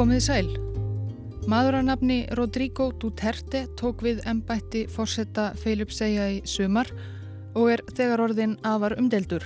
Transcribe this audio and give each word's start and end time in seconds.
Komið 0.00 0.20
sæl. 0.24 0.46
Maðuranafni 1.52 2.22
Rodrigo 2.38 2.86
Duterte 3.02 3.66
tók 3.76 4.00
við 4.00 4.22
ennbætti 4.30 4.86
fórsetta 4.88 5.50
Feilipsegja 5.60 6.24
í 6.32 6.38
sumar 6.48 6.88
og 7.52 7.66
er 7.74 7.82
þegar 7.98 8.22
orðin 8.24 8.54
afar 8.64 8.94
umdeldur. 8.96 9.44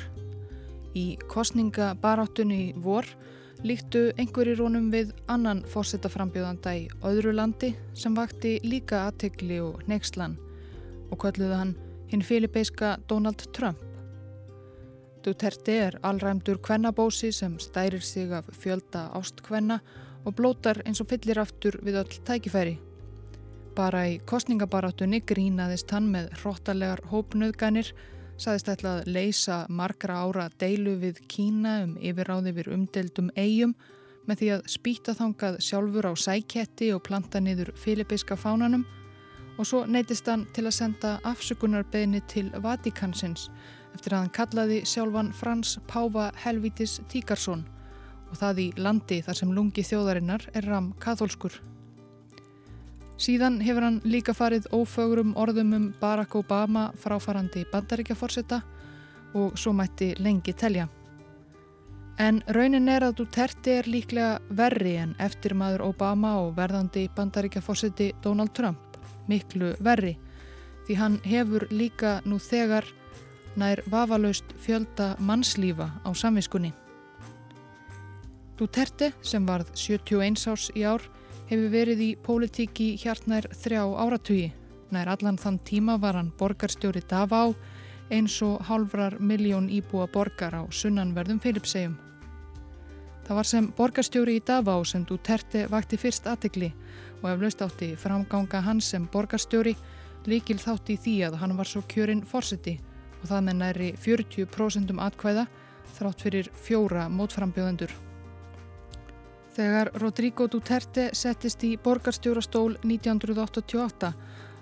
Í 0.94 1.18
kostningabaráttunni 1.32 2.68
vor 2.86 3.10
líktu 3.66 4.04
einhverjir 4.14 4.62
rónum 4.62 4.92
við 4.94 5.10
annan 5.26 5.64
fórsetaframbjóðanda 5.74 6.76
í 6.84 6.86
öðru 7.02 7.34
landi 7.34 7.72
sem 7.98 8.14
vakti 8.14 8.60
líka 8.62 9.08
aðtegli 9.08 9.58
og 9.64 9.82
neykslan 9.90 10.38
og 11.10 11.18
kölluði 11.26 11.60
hann 11.64 11.76
hinn 12.14 12.22
filipeiska 12.22 12.94
Donald 13.10 13.42
Trump. 13.58 13.82
Duterte 15.26 15.80
er 15.90 15.98
allræmdur 16.06 16.62
kvennabósi 16.62 17.34
sem 17.34 17.58
stærir 17.58 18.06
sig 18.06 18.30
af 18.30 18.54
fjölda 18.54 19.08
ástkvenna 19.18 19.82
og 20.24 20.34
blótar 20.38 20.80
eins 20.84 21.02
og 21.02 21.08
fyllir 21.12 21.40
aftur 21.40 21.78
við 21.84 22.00
öll 22.02 22.18
tækifæri. 22.26 22.78
Bara 23.74 24.04
í 24.06 24.18
kostningabarátunni 24.28 25.20
grínaðist 25.26 25.90
hann 25.90 26.10
með 26.12 26.30
hróttalegar 26.40 27.02
hópnöðganir, 27.10 27.90
saðist 28.38 28.70
ætla 28.70 28.98
að 28.98 29.10
leysa 29.14 29.64
margra 29.68 30.20
ára 30.22 30.48
deilu 30.58 30.96
við 31.02 31.20
Kína 31.30 31.80
um 31.84 31.96
yfirráði 32.02 32.54
við 32.54 32.72
umdeldum 32.74 33.30
eigum 33.36 33.74
með 34.26 34.40
því 34.40 34.50
að 34.54 34.68
spýta 34.72 35.14
þangað 35.14 35.58
sjálfur 35.62 36.08
á 36.08 36.12
sæketti 36.16 36.90
og 36.94 37.02
planta 37.06 37.42
niður 37.42 37.72
filipíska 37.78 38.38
fánanum 38.40 38.86
og 39.58 39.68
svo 39.68 39.84
neytist 39.86 40.26
hann 40.30 40.46
til 40.54 40.66
að 40.66 40.76
senda 40.78 41.12
afsökunarbeginni 41.30 42.22
til 42.30 42.48
Vatikansins 42.64 43.48
eftir 43.94 44.14
að 44.14 44.24
hann 44.24 44.34
kallaði 44.34 44.80
sjálfan 44.88 45.30
Frans 45.36 45.76
Páfa 45.90 46.30
Helvítis 46.42 46.98
Tíkarsson 47.12 47.62
og 48.34 48.40
það 48.40 48.60
í 48.64 48.66
landi 48.82 49.20
þar 49.22 49.38
sem 49.38 49.54
lungi 49.54 49.86
þjóðarinnar 49.86 50.48
er 50.58 50.66
ram 50.66 50.90
katholskur. 50.98 51.54
Síðan 53.14 53.60
hefur 53.62 53.86
hann 53.86 54.00
líka 54.02 54.34
farið 54.34 54.66
ófögrum 54.74 55.36
orðum 55.38 55.72
um 55.76 55.86
Barack 56.00 56.34
Obama 56.34 56.88
fráfarandi 56.98 57.62
bandaríkjaforsetta 57.70 58.58
og 59.38 59.54
svo 59.58 59.72
mætti 59.72 60.12
lengi 60.18 60.52
telja. 60.52 60.88
En 62.18 62.42
raunin 62.54 62.90
er 62.90 63.06
að 63.06 63.16
Duterte 63.22 63.78
er 63.78 63.88
líklega 63.90 64.40
verri 64.50 64.96
en 65.02 65.14
eftir 65.22 65.54
maður 65.54 65.88
Obama 65.88 66.36
og 66.42 66.52
verðandi 66.58 67.08
bandaríkjaforsetti 67.14 68.12
Donald 68.22 68.54
Trump, 68.54 68.98
miklu 69.30 69.72
verri, 69.82 70.16
því 70.86 70.98
hann 70.98 71.18
hefur 71.24 71.66
líka 71.70 72.20
nú 72.26 72.38
þegar 72.42 72.86
nær 73.56 73.82
vafalaust 73.90 74.54
fjölda 74.58 75.14
mannslífa 75.18 75.90
á 76.02 76.10
samviskunni. 76.14 76.74
Duterte, 78.58 79.10
sem 79.22 79.46
varð 79.46 79.72
71 79.74 80.46
árs 80.46 80.68
í 80.78 80.84
ár, 80.86 81.02
hefur 81.48 81.72
verið 81.72 82.02
í 82.04 82.10
pólitíki 82.22 82.92
hjartnær 83.02 83.48
þrjá 83.50 83.82
áratugi. 84.04 84.52
Nær 84.94 85.10
allan 85.10 85.38
þann 85.40 85.58
tíma 85.66 85.96
var 85.98 86.14
hann 86.14 86.30
borgarstjóri 86.38 87.02
Davá, 87.10 87.48
eins 88.14 88.36
og 88.46 88.62
halvrar 88.68 89.18
miljón 89.18 89.66
íbúa 89.66 90.06
borgar 90.06 90.54
á 90.54 90.62
sunnanverðum 90.70 91.42
Filipsegjum. 91.42 91.98
Það 93.26 93.38
var 93.40 93.50
sem 93.50 93.68
borgarstjóri 93.74 94.38
í 94.38 94.44
Davá 94.46 94.76
sem 94.86 95.02
Duterte 95.08 95.66
vakti 95.72 95.98
fyrst 95.98 96.30
aðtegli 96.30 96.70
og 97.22 97.28
eflaust 97.32 97.62
átti 97.64 97.94
framganga 97.98 98.62
hans 98.62 98.92
sem 98.94 99.08
borgarstjóri 99.10 99.74
líkil 100.30 100.60
þátti 100.62 101.00
því 101.00 101.18
að 101.26 101.38
hann 101.42 101.58
var 101.58 101.66
svo 101.66 101.82
kjörinn 101.90 102.22
fórseti 102.22 102.78
og 103.20 103.30
það 103.32 103.46
með 103.48 103.60
næri 103.64 103.92
40% 103.98 104.98
atkvæða 105.08 105.48
þrátt 105.98 106.26
fyrir 106.28 106.50
fjóra 106.54 107.08
mótframbjöðendur. 107.08 107.90
Þegar 109.54 109.92
Rodrigo 110.02 110.48
Duterte 110.50 111.12
settist 111.14 111.62
í 111.62 111.76
borgarstjórastól 111.78 112.72
1988 112.82 114.08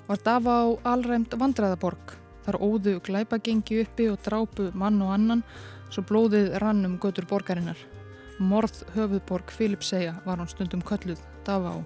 var 0.05 0.19
Davá 0.21 0.57
alræmt 0.85 1.33
vandræðaborg. 1.41 2.11
Þar 2.45 2.59
óðu 2.61 2.99
glæpagengi 3.07 3.79
uppi 3.87 4.11
og 4.13 4.19
drápu 4.27 4.67
mann 4.77 4.99
og 5.01 5.15
annan 5.15 5.41
svo 5.89 6.05
blóðið 6.11 6.59
rannum 6.61 6.99
götur 7.01 7.25
borgarinnar. 7.31 7.79
Morð 8.37 8.83
höfuðborg 8.93 9.55
Filipsegja 9.57 10.19
var 10.27 10.43
hann 10.43 10.51
stundum 10.51 10.83
kölluð 10.85 11.23
Davá. 11.47 11.79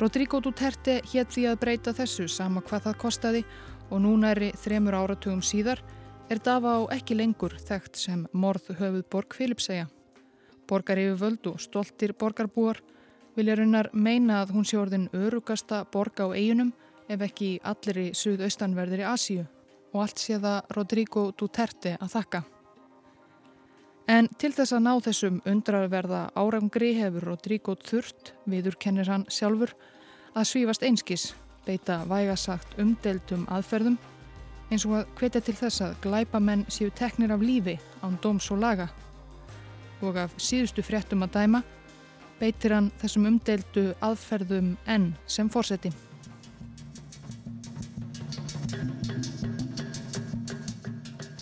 Rodrigo 0.00 0.42
Duterte 0.44 0.98
hétt 1.14 1.32
því 1.32 1.46
að 1.48 1.62
breyta 1.62 1.94
þessu 1.96 2.26
sama 2.28 2.60
hvað 2.60 2.90
það 2.90 2.98
kostaði 3.06 3.42
og 3.88 4.02
núna 4.04 4.34
er 4.34 4.50
þremur 4.60 4.98
áratugum 4.98 5.40
síðar 5.40 5.80
er 6.28 6.44
Davá 6.44 6.74
ekki 6.92 7.16
lengur 7.16 7.56
þekkt 7.56 7.96
sem 8.04 8.26
morð 8.32 8.68
höfuðborg 8.76 9.38
Filipsegja. 9.38 9.88
Borgar 10.70 11.00
yfir 11.02 11.18
völdu 11.18 11.56
og 11.56 11.62
stoltir 11.62 12.14
borgarbúar 12.14 12.78
vilja 13.36 13.56
raunar 13.58 13.90
meina 13.92 14.40
að 14.44 14.54
hún 14.54 14.66
sé 14.68 14.78
orðin 14.78 15.08
örugasta 15.16 15.82
borga 15.92 16.28
á 16.30 16.34
eigunum 16.34 16.70
ef 17.10 17.24
ekki 17.26 17.50
allir 17.66 17.98
í 17.98 18.06
suðaustanverðir 18.14 19.02
í 19.02 19.08
Asíu 19.10 19.44
og 19.90 20.04
allt 20.04 20.22
sé 20.22 20.38
það 20.38 20.72
Rodrigo 20.76 21.24
Duterte 21.34 21.96
að 21.98 22.14
þakka. 22.14 22.42
En 24.10 24.28
til 24.38 24.52
þess 24.54 24.74
að 24.74 24.84
ná 24.86 24.92
þessum 25.06 25.42
undraverða 25.46 26.22
árangri 26.38 26.94
hefur 26.98 27.28
Rodrigo 27.30 27.76
þurft, 27.78 28.32
viður 28.46 28.78
kennir 28.82 29.10
hann 29.10 29.26
sjálfur, 29.30 29.74
að 30.34 30.48
svífast 30.50 30.86
einskis, 30.86 31.28
beita 31.66 32.00
vægasagt 32.10 32.78
umdeldum 32.82 33.46
aðferðum 33.50 33.98
eins 34.70 34.86
og 34.86 35.00
að 35.00 35.14
hvetja 35.18 35.42
til 35.46 35.56
þess 35.58 35.82
að 35.84 35.96
glæpamenn 36.04 36.66
séu 36.70 36.90
teknir 36.94 37.34
af 37.34 37.42
lífi 37.42 37.76
án 38.06 38.18
dóms 38.22 38.50
og 38.54 38.62
laga 38.62 38.88
og 40.02 40.16
af 40.16 40.32
síðustu 40.40 40.82
fréttum 40.84 41.22
að 41.26 41.34
dæma 41.36 41.62
beitir 42.40 42.72
hann 42.74 42.90
þessum 43.00 43.26
umdeildu 43.28 43.94
aðferðum 44.00 44.76
enn 44.88 45.14
sem 45.28 45.50
fórseti. 45.52 45.92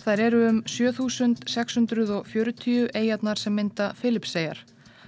Þær 0.03 0.19
eru 0.25 0.39
um 0.47 0.59
7640 0.65 2.89
eigarnar 2.97 3.37
sem 3.37 3.53
mynda 3.53 3.93
Filipsegjar. 3.93 4.57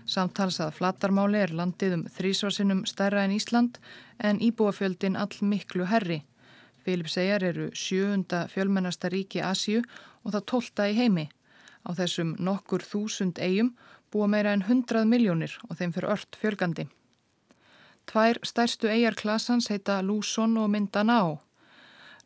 Samtals 0.06 0.60
að 0.62 0.76
flatarmáli 0.78 1.40
er 1.42 1.54
landið 1.58 1.94
um 1.96 2.04
þrísvarsinnum 2.18 2.86
stærra 2.86 3.24
en 3.26 3.34
Ísland 3.34 3.80
en 4.20 4.40
íbúafjöldin 4.44 5.18
all 5.18 5.38
miklu 5.42 5.86
herri. 5.90 6.22
Filipsegjar 6.86 7.44
eru 7.50 7.72
sjöunda 7.74 8.48
fjölmennasta 8.52 9.10
ríki 9.10 9.42
Asíu 9.42 9.82
og 10.24 10.36
það 10.36 10.48
tólta 10.54 10.90
í 10.90 10.98
heimi. 10.98 11.30
Á 11.88 11.90
þessum 11.98 12.36
nokkur 12.40 12.84
þúsund 12.86 13.40
eigum 13.42 13.76
búa 14.12 14.28
meira 14.28 14.54
en 14.54 14.66
hundrað 14.68 15.08
miljónir 15.08 15.54
og 15.70 15.78
þeim 15.80 15.94
fyrir 15.96 16.14
ört 16.14 16.38
fjölgandi. 16.42 16.88
Tvær 18.10 18.42
stærstu 18.44 18.90
eigarklassans 18.92 19.70
heita 19.72 20.02
Lúson 20.04 20.58
og 20.58 20.70
Mindanao. 20.74 21.40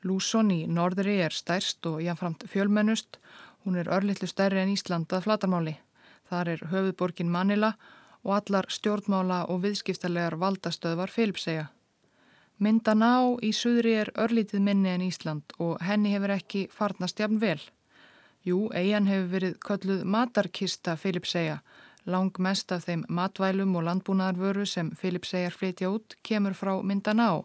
Lúson 0.04 0.52
í 0.54 0.66
norðri 0.68 1.20
er 1.26 1.36
stærst 1.36 1.86
og 1.90 2.02
jáfnframt 2.02 2.48
fjölmennust. 2.50 3.20
Hún 3.66 3.78
er 3.78 3.90
örlittlu 3.90 4.28
stærri 4.30 4.62
en 4.62 4.74
Íslandað 4.74 5.26
flatarmáli. 5.26 5.76
Þar 6.30 6.52
er 6.56 6.66
höfuðborgin 6.72 7.30
Manila 7.30 7.76
og 8.26 8.36
allar 8.40 8.70
stjórnmála 8.70 9.46
og 9.54 9.62
viðskiptarlegar 9.66 10.38
valdastöðvar 10.42 11.14
Filipsega. 11.14 11.70
Mindanao 12.58 13.36
í 13.44 13.52
suðri 13.54 13.98
er 14.00 14.14
örlítið 14.16 14.62
minni 14.64 14.94
en 14.94 15.04
Ísland 15.06 15.58
og 15.60 15.82
henni 15.84 16.14
hefur 16.16 16.34
ekki 16.38 16.68
farnast 16.72 17.20
jafn 17.20 17.42
vel. 17.42 17.60
Jú, 18.46 18.68
eigin 18.78 19.08
hefur 19.10 19.30
verið 19.32 19.54
kölluð 19.66 20.02
matarkista 20.06 20.94
Filipsegja. 21.02 21.62
Lang 22.06 22.36
mest 22.38 22.70
af 22.72 22.84
þeim 22.86 23.02
matvælum 23.10 23.72
og 23.80 23.88
landbúnaðarvöru 23.88 24.68
sem 24.70 24.92
Filipsegjar 24.94 25.56
flytja 25.56 25.90
út 25.90 26.14
kemur 26.22 26.54
frá 26.54 26.76
Mindaná. 26.86 27.42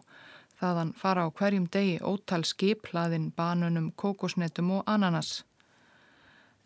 Þaðan 0.61 0.91
fara 0.93 1.25
á 1.25 1.33
hverjum 1.33 1.65
degi 1.73 1.95
ótal 2.05 2.45
skip, 2.45 2.91
hlaðin, 2.91 3.31
banunum, 3.33 3.89
kokosnetum 3.97 4.69
og 4.77 4.83
ananas. 4.85 5.41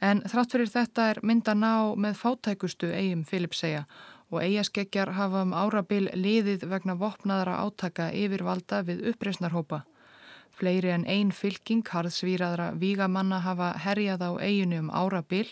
En 0.03 0.19
þrátt 0.27 0.51
fyrir 0.51 0.73
þetta 0.73 1.07
er 1.13 1.23
Mindaná 1.23 1.95
með 1.95 2.19
fátækustu 2.19 2.91
eigum 2.91 3.23
Filipsegja 3.23 3.85
og 4.33 4.43
eigaskeggjar 4.43 5.13
hafa 5.15 5.45
um 5.47 5.55
árabil 5.55 6.09
liðið 6.11 6.67
vegna 6.67 6.99
vopnaðara 6.99 7.61
átaka 7.63 8.11
yfirvalda 8.11 8.83
við 8.83 9.13
uppreysnarhópa. 9.13 9.85
Fleiri 10.55 10.93
en 10.95 11.03
einn 11.11 11.33
fylking 11.35 11.83
harðsvíraðra 11.91 12.69
vígamanna 12.79 13.41
hafa 13.43 13.73
herjað 13.83 14.21
á 14.23 14.31
eiginu 14.39 14.77
um 14.85 14.91
árabil, 14.93 15.49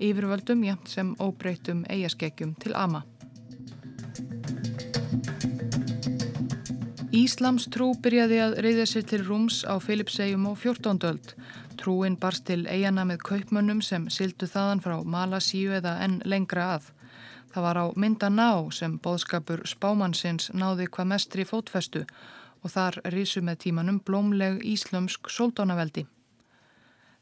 yfirvöldum 0.00 0.62
jæmt 0.64 0.88
sem 0.88 1.10
óbreytum 1.20 1.82
eigaskekkjum 1.92 2.54
til 2.62 2.72
ama. 2.72 3.02
Íslams 7.16 7.68
trú 7.72 7.90
byrjaði 8.00 8.38
að 8.46 8.56
reyða 8.64 8.86
sér 8.88 9.04
til 9.10 9.22
rúms 9.28 9.60
á 9.68 9.76
Filipsegjum 9.80 10.48
og 10.48 10.56
14. 10.58 11.04
öld. 11.10 11.34
Trúin 11.76 12.16
barst 12.16 12.46
til 12.48 12.64
eigana 12.64 13.04
með 13.04 13.20
kaupmönnum 13.28 13.82
sem 13.84 14.08
sildu 14.08 14.48
þaðan 14.48 14.82
frá 14.84 14.96
Malasíu 15.04 15.76
eða 15.76 15.98
enn 16.04 16.22
lengra 16.24 16.78
að. 16.78 16.90
Það 17.52 17.64
var 17.68 17.80
á 17.80 17.86
mynda 17.96 18.32
ná 18.32 18.50
sem 18.72 18.96
boðskapur 19.04 19.62
spámannsins 19.68 20.50
náði 20.52 20.88
hvað 20.92 21.12
mestri 21.12 21.44
fótfestu 21.48 22.06
og 22.62 22.72
þar 22.72 23.00
risu 23.14 23.42
með 23.42 23.60
tímanum 23.66 23.98
blómleg 24.04 24.62
íslömsk 24.64 25.30
sóldónaveldi. 25.32 26.06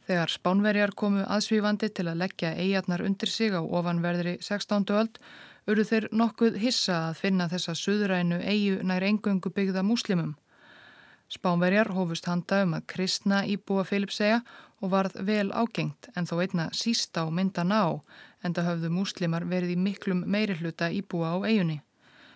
Þegar 0.04 0.28
spánverjar 0.28 0.92
komu 0.92 1.24
aðsvífandi 1.24 1.88
til 1.96 2.10
að 2.10 2.20
leggja 2.20 2.52
eigarnar 2.60 3.02
undir 3.06 3.30
sig 3.32 3.54
á 3.56 3.62
ofanverðri 3.64 4.36
16. 4.44 4.84
öld 4.92 5.20
Uru 5.64 5.80
þeir 5.88 6.10
nokkuð 6.12 6.58
hissa 6.60 6.96
að 7.08 7.20
finna 7.22 7.46
þessa 7.48 7.72
suðrænu 7.80 8.36
eigu 8.44 8.82
nær 8.84 9.04
engöngu 9.06 9.48
byggða 9.48 9.80
múslimum. 9.80 10.34
Spánverjar 11.32 11.88
hófust 11.96 12.28
handa 12.28 12.58
um 12.66 12.74
að 12.76 12.84
kristna 12.92 13.38
íbúa 13.48 13.86
Filipsega 13.88 14.42
og 14.84 14.92
varð 14.92 15.16
vel 15.24 15.48
ágengt 15.56 16.10
en 16.12 16.28
þó 16.28 16.34
einna 16.44 16.66
sísta 16.76 17.24
á 17.24 17.32
mynda 17.32 17.64
ná 17.64 17.80
en 18.44 18.52
það 18.52 18.68
höfðu 18.68 18.90
múslimar 18.92 19.48
verið 19.48 19.72
í 19.72 19.78
miklum 19.86 20.20
meiri 20.28 20.58
hluta 20.60 20.90
íbúa 20.92 21.32
á 21.32 21.36
eigunni. 21.48 21.80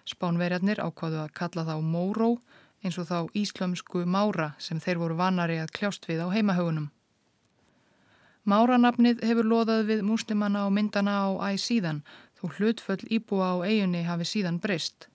Spánverjarnir 0.09 0.81
ákvaðu 0.81 1.21
að 1.21 1.35
kalla 1.37 1.67
þá 1.69 1.75
Móró 1.85 2.31
eins 2.85 2.99
og 3.01 3.09
þá 3.11 3.19
íslömsku 3.35 4.05
Mára 4.07 4.53
sem 4.59 4.81
þeir 4.81 5.03
voru 5.03 5.19
vanari 5.19 5.59
að 5.63 5.75
kljást 5.79 6.09
við 6.09 6.23
á 6.25 6.29
heimahögunum. 6.31 6.89
Máranafnið 8.49 9.21
hefur 9.29 9.45
loðað 9.45 9.85
við 9.91 10.03
múslimanna 10.09 10.65
á 10.65 10.69
myndana 10.73 11.15
á 11.27 11.29
æg 11.53 11.61
síðan 11.61 12.03
þó 12.39 12.49
hlutföll 12.57 13.03
íbúa 13.13 13.53
á 13.53 13.57
eigunni 13.67 14.05
hafi 14.07 14.25
síðan 14.25 14.61
breyst. 14.63 15.09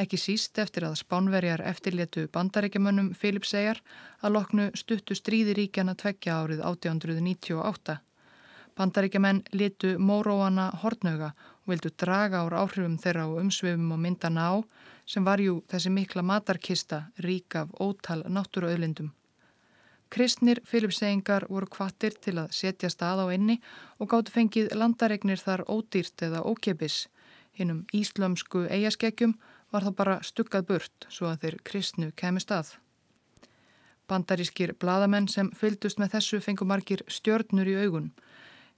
Ekki 0.00 0.16
síst 0.16 0.58
eftir 0.58 0.86
að 0.88 0.96
spánverjar 1.02 1.60
eftirlétu 1.68 2.24
bandarækjamönnum 2.32 3.12
Filipsegjar 3.14 3.82
að 4.24 4.34
loknu 4.38 4.70
stuttu 4.74 5.14
stríðiríkjana 5.14 5.94
tveggja 6.00 6.38
árið 6.40 6.64
1898. 6.64 7.98
Bandaríkjaman 8.72 9.42
litu 9.52 9.98
móróana 10.00 10.70
hortnauga 10.82 11.34
og 11.36 11.74
vildu 11.74 11.92
draga 12.00 12.40
ár 12.46 12.56
áhrifum 12.64 12.96
þeirra 12.98 13.28
á 13.28 13.36
umsvefum 13.44 13.92
og 13.92 14.00
myndana 14.00 14.48
á 14.48 14.54
sem 15.06 15.24
var 15.24 15.40
jú 15.40 15.62
þessi 15.70 15.90
mikla 15.90 16.22
matarkista 16.22 17.02
rík 17.18 17.56
af 17.56 17.72
ótal 17.80 18.22
náttúruauðlindum. 18.28 19.12
Kristnir 20.12 20.60
Filipseyingar 20.68 21.46
voru 21.48 21.66
kvattir 21.72 22.12
til 22.20 22.36
að 22.42 22.52
setja 22.52 22.90
stað 22.92 23.24
á 23.24 23.26
inni 23.32 23.56
og 23.98 24.10
gáttu 24.12 24.34
fengið 24.34 24.74
landaregnir 24.76 25.40
þar 25.40 25.64
ódýrt 25.72 26.26
eða 26.26 26.42
ókepis. 26.44 27.06
Hinnum 27.56 27.86
íslömsku 27.96 28.66
eigaskekkjum 28.68 29.32
var 29.72 29.86
það 29.86 29.96
bara 29.96 30.18
stukkað 30.20 30.66
burt 30.68 31.06
svo 31.08 31.30
að 31.30 31.44
þeir 31.44 31.56
kristnu 31.64 32.10
kemi 32.16 32.44
stað. 32.44 32.74
Bandarískir 34.08 34.74
bladamenn 34.76 35.30
sem 35.32 35.48
fylgdust 35.56 36.00
með 36.02 36.18
þessu 36.18 36.42
fengu 36.44 36.68
margir 36.68 37.04
stjörnur 37.08 37.70
í 37.72 37.78
augun. 37.80 38.12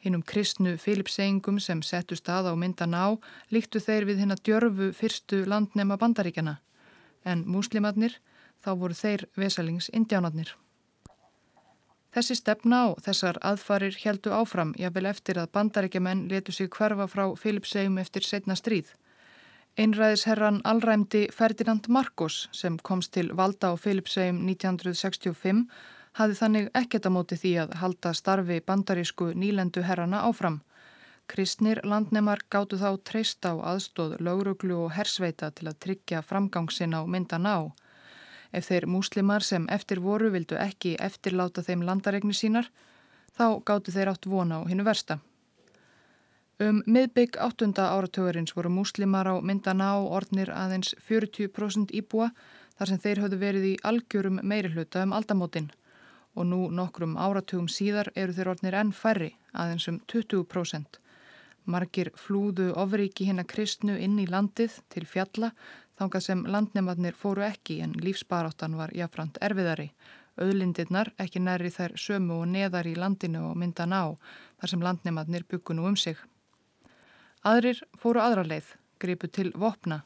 Hinnum 0.05 0.23
kristnu 0.23 0.77
Filipsengum 0.77 1.57
sem 1.65 1.81
settu 1.83 2.17
stað 2.19 2.51
á 2.51 2.55
myndan 2.61 2.93
á 2.93 3.17
líktu 3.49 3.81
þeir 3.81 4.05
við 4.05 4.19
hinn 4.21 4.35
að 4.35 4.43
djörfu 4.45 4.91
fyrstu 4.93 5.39
landnema 5.49 5.97
bandaríkjana. 5.97 6.59
En 7.25 7.47
múslimatnir 7.49 8.19
þá 8.61 8.71
voru 8.77 8.97
þeir 8.99 9.25
vesalings 9.41 9.89
indjánatnir. 9.97 10.53
Þessi 12.15 12.37
stefna 12.39 12.83
og 12.91 13.01
þessar 13.03 13.41
aðfarir 13.43 13.97
heldu 14.05 14.35
áfram 14.37 14.75
jáfnvel 14.79 15.09
eftir 15.11 15.41
að 15.41 15.51
bandaríkjaman 15.57 16.29
letu 16.31 16.53
sig 16.53 16.69
hverfa 16.71 17.09
frá 17.11 17.25
Filipsegum 17.41 17.97
eftir 17.99 18.29
setna 18.29 18.55
stríð. 18.61 18.93
Einræðisherran 19.81 20.61
allræmdi 20.69 21.25
Ferdinand 21.35 21.89
Marcos 21.89 22.45
sem 22.53 22.77
komst 22.79 23.17
til 23.17 23.33
valda 23.35 23.73
á 23.73 23.75
Filipsheim 23.75 24.45
1965 24.47 25.65
hafi 26.19 26.37
þannig 26.39 26.69
ekkert 26.79 27.09
að 27.09 27.15
móti 27.17 27.39
því 27.39 27.53
að 27.65 27.75
halda 27.81 28.13
starfi 28.15 28.61
bandarísku 28.67 29.33
nýlendu 29.35 29.83
herrana 29.83 30.23
áfram. 30.29 30.61
Kristnir 31.27 31.81
landnemar 31.83 32.45
gáttu 32.53 32.79
þá 32.79 33.01
treyst 33.09 33.47
á 33.49 33.57
aðstóð 33.57 34.19
lögruglu 34.21 34.77
og 34.85 34.95
hersveita 34.95 35.51
til 35.51 35.71
að 35.71 35.81
tryggja 35.87 36.23
framgangsin 36.23 36.95
á 36.95 37.03
myndan 37.09 37.49
á. 37.49 37.73
Ef 38.53 38.69
þeir 38.71 38.87
múslimar 38.87 39.43
sem 39.43 39.67
eftir 39.73 39.99
voru 40.05 40.31
vildu 40.31 40.59
ekki 40.61 40.95
eftirláta 41.03 41.65
þeim 41.67 41.83
landaregni 41.83 42.37
sínar, 42.37 42.69
þá 43.35 43.59
gáttu 43.67 43.91
þeir 43.91 44.13
átt 44.13 44.29
vona 44.31 44.63
á 44.63 44.69
hinnu 44.69 44.85
versta. 44.87 45.19
Um 46.63 46.85
miðbygg 46.87 47.41
áttunda 47.43 47.89
áratugurins 47.97 48.55
voru 48.55 48.71
múslimar 48.71 49.27
á 49.27 49.35
myndana 49.43 49.97
á 49.97 49.99
orðnir 49.99 50.53
aðeins 50.55 50.95
40% 51.09 51.91
íbúa 51.91 52.31
þar 52.79 52.93
sem 52.93 53.01
þeir 53.03 53.25
höfðu 53.25 53.39
verið 53.41 53.65
í 53.73 53.79
algjörum 53.83 54.39
meiri 54.45 54.71
hluta 54.71 55.03
um 55.03 55.17
aldamótin 55.17 55.73
og 56.35 56.47
nú 56.51 56.61
nokkrum 56.71 57.17
áratugum 57.17 57.69
síðar 57.71 58.11
eru 58.15 58.35
þeir 58.35 58.51
orðnir 58.55 58.77
enn 58.81 58.93
færri 58.93 59.33
aðeins 59.53 59.89
um 59.91 60.01
20%. 60.11 61.01
Margir 61.65 62.11
flúðu 62.21 62.73
ofriki 62.77 63.25
hinn 63.29 63.41
að 63.41 63.51
kristnu 63.55 63.97
inn 63.97 64.19
í 64.21 64.27
landið 64.29 64.81
til 64.93 65.07
fjalla 65.09 65.53
þangað 65.99 66.27
sem 66.27 66.45
landnematnir 66.45 67.17
fóru 67.17 67.45
ekki 67.47 67.79
en 67.85 67.95
lífsbaráttan 68.05 68.77
var 68.77 68.93
jáfnframt 68.97 69.39
erfiðari. 69.41 69.91
Öðlindirnar 70.41 71.13
ekki 71.23 71.41
næri 71.41 71.71
þær 71.71 71.95
sömu 72.01 72.41
og 72.43 72.49
neðar 72.51 72.89
í 72.91 72.97
landinu 72.99 73.45
og 73.51 73.59
myndan 73.59 73.95
á 73.95 74.19
þar 74.61 74.73
sem 74.73 74.83
landnematnir 74.83 75.47
byggun 75.49 75.83
um 75.85 75.97
sig. 75.97 76.19
Aðrir 77.45 77.85
fóru 78.01 78.23
aðra 78.25 78.43
leið, 78.49 78.75
gripu 78.99 79.29
til 79.29 79.53
vopna. 79.55 80.03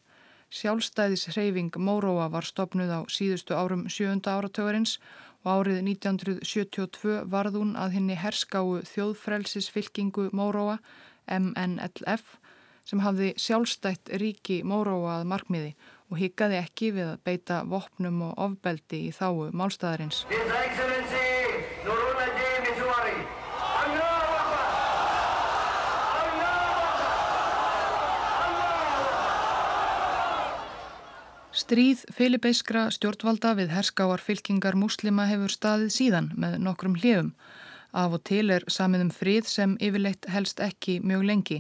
Sjálfstæðishreyfing 0.51 1.77
Móróa 1.77 2.29
var 2.33 2.45
stopnuð 2.45 2.93
á 2.93 3.01
síðustu 3.13 3.57
árum 3.57 3.87
sjönda 3.89 4.37
áratögarins 4.37 4.97
og 4.99 5.19
árið 5.47 5.83
1972 5.85 7.21
varð 7.31 7.61
hún 7.61 7.77
að 7.79 7.95
henni 7.99 8.17
herskáu 8.19 8.81
þjóðfrelsisfylkingu 8.89 10.31
Móróa, 10.33 10.79
MNLF, 11.29 12.39
sem 12.89 13.05
hafði 13.05 13.35
sjálfstætt 13.37 14.11
ríki 14.19 14.63
Móróa 14.65 15.21
að 15.21 15.29
markmiði 15.35 15.73
og 16.09 16.21
higgaði 16.23 16.61
ekki 16.63 16.93
við 16.97 17.13
að 17.13 17.25
beita 17.29 17.63
vopnum 17.69 18.23
og 18.31 18.45
ofbeldi 18.49 19.05
í 19.09 19.15
þáu 19.15 19.51
málstæðarins. 19.53 20.25
Stríð 31.69 32.07
filibeiskra 32.17 32.87
stjórnvalda 32.97 33.51
við 33.59 33.75
herskáar 33.77 34.23
fylkingar 34.25 34.73
muslima 34.81 35.27
hefur 35.29 35.53
staðið 35.53 35.91
síðan 35.93 36.29
með 36.41 36.55
nokkrum 36.65 36.95
hljöfum. 36.97 37.27
Af 37.93 38.15
og 38.17 38.23
til 38.25 38.47
er 38.55 38.65
samið 38.73 39.03
um 39.05 39.11
frið 39.13 39.51
sem 39.53 39.75
yfirleitt 39.77 40.25
helst 40.33 40.63
ekki 40.65 40.95
mjög 41.05 41.27
lengi. 41.29 41.59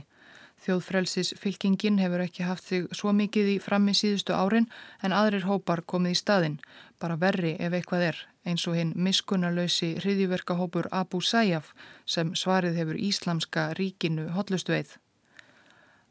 Þjóðfrelsis 0.64 1.35
fylkingin 1.37 2.00
hefur 2.00 2.25
ekki 2.25 2.47
haft 2.49 2.64
þig 2.71 2.87
svo 2.97 3.12
mikið 3.18 3.50
í 3.52 3.56
frammi 3.61 3.92
síðustu 4.00 4.32
árin 4.32 4.71
en 5.04 5.12
aðrir 5.12 5.44
hópar 5.44 5.82
komið 5.85 6.16
í 6.16 6.21
staðin, 6.23 6.56
bara 6.97 7.18
verri 7.21 7.59
ef 7.61 7.76
eitthvað 7.76 8.06
er, 8.06 8.23
eins 8.49 8.64
og 8.64 8.78
hinn 8.80 8.94
miskunnarlausi 8.97 9.90
hriðjverkahópur 10.00 10.88
Abu 11.02 11.21
Sayyaf 11.21 11.75
sem 12.06 12.32
svarið 12.32 12.80
hefur 12.80 12.97
Íslamska 13.11 13.75
ríkinu 13.76 14.30
hotlustu 14.38 14.73
veið. 14.73 14.97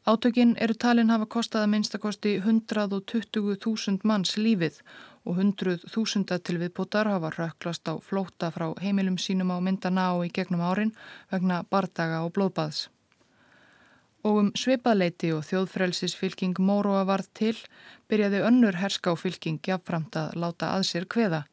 Átökin 0.08 0.54
eru 0.56 0.72
talin 0.72 1.10
hafa 1.12 1.26
kostað 1.28 1.66
að 1.66 1.72
minnstakosti 1.74 2.30
120.000 2.40 4.06
manns 4.08 4.30
lífið 4.40 4.78
og 5.28 5.40
100.000 5.42 6.38
til 6.48 6.56
viðbútar 6.62 7.10
hafa 7.12 7.28
röklast 7.34 7.90
á 7.92 8.00
flóta 8.00 8.48
frá 8.54 8.70
heimilum 8.80 9.18
sínum 9.20 9.52
á 9.52 9.60
myndana 9.60 10.06
á 10.08 10.16
í 10.24 10.30
gegnum 10.32 10.64
árin 10.64 10.94
vegna 11.28 11.58
bardaga 11.68 12.22
og 12.24 12.32
blóðbaðs. 12.38 12.86
Og 14.24 14.40
um 14.44 14.48
sveipaðleiti 14.56 15.34
og 15.36 15.44
þjóðfrelsisfylking 15.50 16.56
Móróa 16.56 17.04
varð 17.04 17.28
til 17.36 17.56
byrjaði 18.08 18.40
önnur 18.48 18.80
herská 18.80 19.12
fylking 19.12 19.60
jafnframt 19.60 20.16
að 20.16 20.40
láta 20.40 20.72
að 20.78 20.88
sér 20.88 21.04
kveða. 21.04 21.44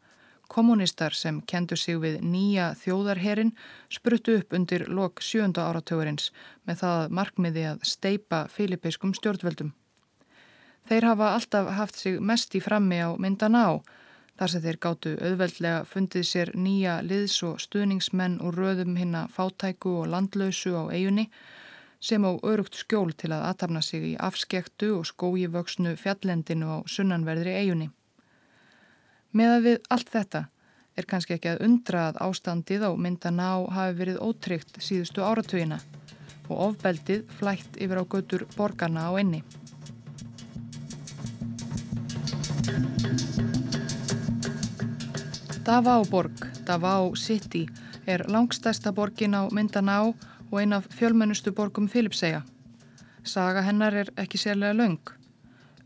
Kommunistar 0.48 1.14
sem 1.14 1.42
kendu 1.42 1.76
sig 1.76 1.98
við 2.02 2.20
nýja 2.22 2.72
þjóðarherin 2.82 3.52
spruttu 3.90 4.38
upp 4.40 4.54
undir 4.54 4.86
lok 4.88 5.22
sjönda 5.22 5.66
áratugurins 5.70 6.32
með 6.68 6.82
það 6.84 7.16
markmiði 7.20 7.66
að 7.72 7.84
steipa 7.92 8.46
filipeiskum 8.54 9.14
stjórnvöldum. 9.18 9.74
Þeir 10.86 11.08
hafa 11.10 11.34
alltaf 11.34 11.72
haft 11.74 11.98
sig 11.98 12.20
mest 12.22 12.56
í 12.56 12.62
frammi 12.62 13.02
á 13.02 13.10
myndan 13.18 13.58
á 13.58 13.82
þar 14.38 14.52
sem 14.52 14.64
þeir 14.66 14.80
gáttu 14.86 15.14
auðveldlega 15.18 15.84
fundið 15.90 16.26
sér 16.30 16.52
nýja 16.54 17.00
liðs 17.02 17.38
og 17.48 17.62
stuðningsmenn 17.64 18.42
úr 18.46 18.60
röðum 18.60 18.98
hinna 19.00 19.26
fátæku 19.34 19.96
og 20.02 20.10
landlausu 20.14 20.76
á 20.76 20.84
eigunni 20.92 21.30
sem 22.06 22.26
á 22.28 22.32
örugt 22.44 22.78
skjól 22.78 23.16
til 23.18 23.32
að 23.34 23.46
aðtapna 23.50 23.82
sig 23.82 24.04
í 24.12 24.16
afskektu 24.30 24.92
og 25.00 25.08
skói 25.10 25.48
vöksnu 25.50 25.96
fjallendinu 25.98 26.68
á 26.70 26.78
sunnanverðri 26.86 27.56
eigunni. 27.64 27.90
Meða 29.36 29.56
við 29.60 29.82
allt 29.92 30.12
þetta 30.14 30.40
er 30.96 31.06
kannski 31.12 31.34
ekki 31.36 31.50
að 31.52 31.64
undra 31.66 32.06
að 32.08 32.20
ástandið 32.24 32.86
á 32.88 32.92
myndana 32.96 33.48
á 33.52 33.58
hafi 33.78 33.98
verið 33.98 34.22
ótryggt 34.24 34.78
síðustu 34.80 35.26
áratugina 35.28 35.82
og 36.48 36.62
ofbeldið 36.70 37.26
flætt 37.36 37.76
yfir 37.76 38.00
á 38.00 38.04
götur 38.08 38.46
borgarna 38.56 39.10
á 39.10 39.12
enni. 39.20 39.42
Davao-borg, 45.68 46.48
Davao 46.64 47.12
City, 47.20 47.66
er 48.08 48.24
langstæsta 48.32 48.96
borgin 48.96 49.36
á 49.36 49.52
myndana 49.52 50.00
á 50.00 50.04
og 50.52 50.62
ein 50.62 50.72
af 50.80 50.88
fjölmennustu 50.96 51.52
borgum 51.52 51.92
Filipsega. 51.92 52.46
Saga 53.24 53.68
hennar 53.68 53.94
er 53.94 54.16
ekki 54.16 54.40
sérlega 54.40 54.78
laung. 54.78 55.15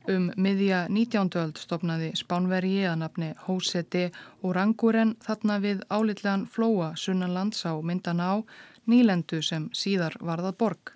Um 0.10 0.32
miðja 0.42 0.88
19. 0.90 1.28
öld 1.38 1.60
stopnaði 1.62 2.08
Spánvergi 2.18 2.80
að 2.90 2.96
nafni 3.04 3.28
Jose 3.44 3.84
de 3.94 4.08
Oranguren 4.42 5.12
þarna 5.22 5.58
við 5.62 5.84
álitlegan 5.86 6.48
flóa 6.50 6.96
sunnanlands 6.98 7.60
á 7.70 7.78
myndan 7.78 8.18
á 8.18 8.42
nýlendu 8.90 9.44
sem 9.46 9.68
síðar 9.70 10.16
varðað 10.18 10.56
borg. 10.64 10.92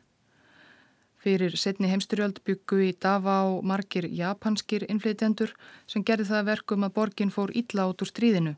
Fyrir 1.22 1.53
setni 1.62 1.91
heimstyrjöld 1.91 2.39
byggu 2.48 2.79
í 2.88 2.96
Davao 3.05 3.60
margir 3.62 4.08
japanskir 4.10 4.88
innflytjendur 4.89 5.53
sem 5.86 6.01
gerði 6.01 6.32
það 6.32 6.48
verkum 6.48 6.88
að 6.88 6.96
borgin 6.96 7.34
fór 7.36 7.53
illa 7.53 7.86
át 7.86 8.01
úr 8.01 8.10
stríðinu. 8.10 8.55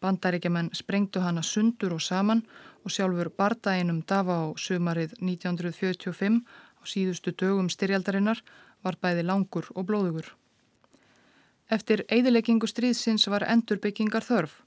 Bandaríkjaman 0.00 0.70
sprengtu 0.72 1.20
hana 1.20 1.42
sundur 1.44 1.98
og 1.98 2.00
saman 2.00 2.40
og 2.80 2.96
sjálfur 2.96 3.28
bardæginum 3.28 4.00
Davao 4.08 4.56
sumarið 4.56 5.18
1945 5.20 6.40
á 6.80 6.82
síðustu 6.88 7.36
dögum 7.36 7.68
styrjaldarinnar 7.68 8.40
var 8.84 8.98
bæði 9.02 9.24
langur 9.26 9.68
og 9.74 9.88
blóðugur. 9.88 10.32
Eftir 11.68 12.04
eidileggingu 12.08 12.68
stríðsins 12.70 13.28
var 13.28 13.44
endurbyggingar 13.44 14.24
þörf 14.24 14.62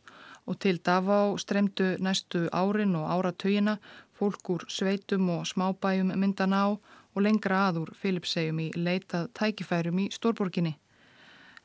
og 0.46 0.58
til 0.60 0.80
Davao 0.86 1.38
stremdu 1.38 1.96
næstu 2.00 2.48
árin 2.52 2.96
og 2.96 3.10
áratögina 3.10 3.78
fólk 4.18 4.50
úr 4.54 4.66
sveitum 4.70 5.30
og 5.30 5.46
smábæjum 5.46 6.14
myndan 6.16 6.54
á 6.54 6.66
og 7.14 7.22
lengra 7.22 7.68
aður 7.68 7.94
Filipsegjum 8.02 8.60
í 8.60 8.68
leitað 8.76 9.30
tækifærum 9.38 10.00
í 10.04 10.10
Stórborginni. 10.14 10.76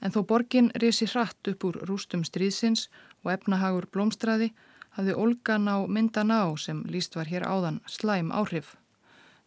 En 0.00 0.12
þó 0.12 0.22
borgin 0.28 0.72
reysi 0.82 1.06
hratt 1.08 1.50
upp 1.52 1.64
úr 1.68 1.78
rústum 1.88 2.24
stríðsins 2.24 2.88
og 3.24 3.32
efnahagur 3.32 3.86
blómstræði 3.92 4.50
hafði 4.96 5.14
Olgan 5.22 5.68
á 5.68 5.76
myndan 5.86 6.32
á 6.32 6.48
sem 6.56 6.82
líst 6.88 7.16
var 7.16 7.28
hér 7.28 7.44
áðan 7.44 7.80
slæm 7.86 8.32
áhrif. 8.32 8.76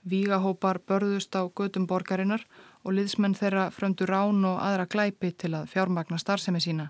Vígahópar 0.10 0.79
börðust 0.88 1.36
á 1.36 1.46
gödum 1.50 1.86
borgarinnar 1.88 2.46
og 2.89 2.96
liðsmenn 2.98 3.38
þeirra 3.38 3.67
fröndu 3.69 4.08
rán 4.10 4.41
og 4.50 4.58
aðra 4.65 4.88
glæpi 4.89 5.29
til 5.38 5.51
að 5.53 5.67
fjármagna 5.69 6.17
starfsemi 6.17 6.62
sína 6.63 6.88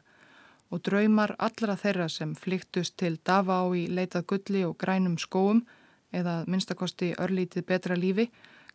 og 0.72 0.84
draumar 0.86 1.34
allra 1.42 1.76
þeirra 1.76 2.08
sem 2.14 2.36
flyktust 2.40 2.96
til 3.02 3.18
Davá 3.26 3.58
í 3.76 3.88
leitað 3.92 4.28
gulli 4.32 4.62
og 4.64 4.78
grænum 4.80 5.18
skóum 5.20 5.66
eða 6.16 6.44
minnstakosti 6.48 7.12
örlítið 7.20 7.66
betra 7.68 7.98
lífi 8.00 8.30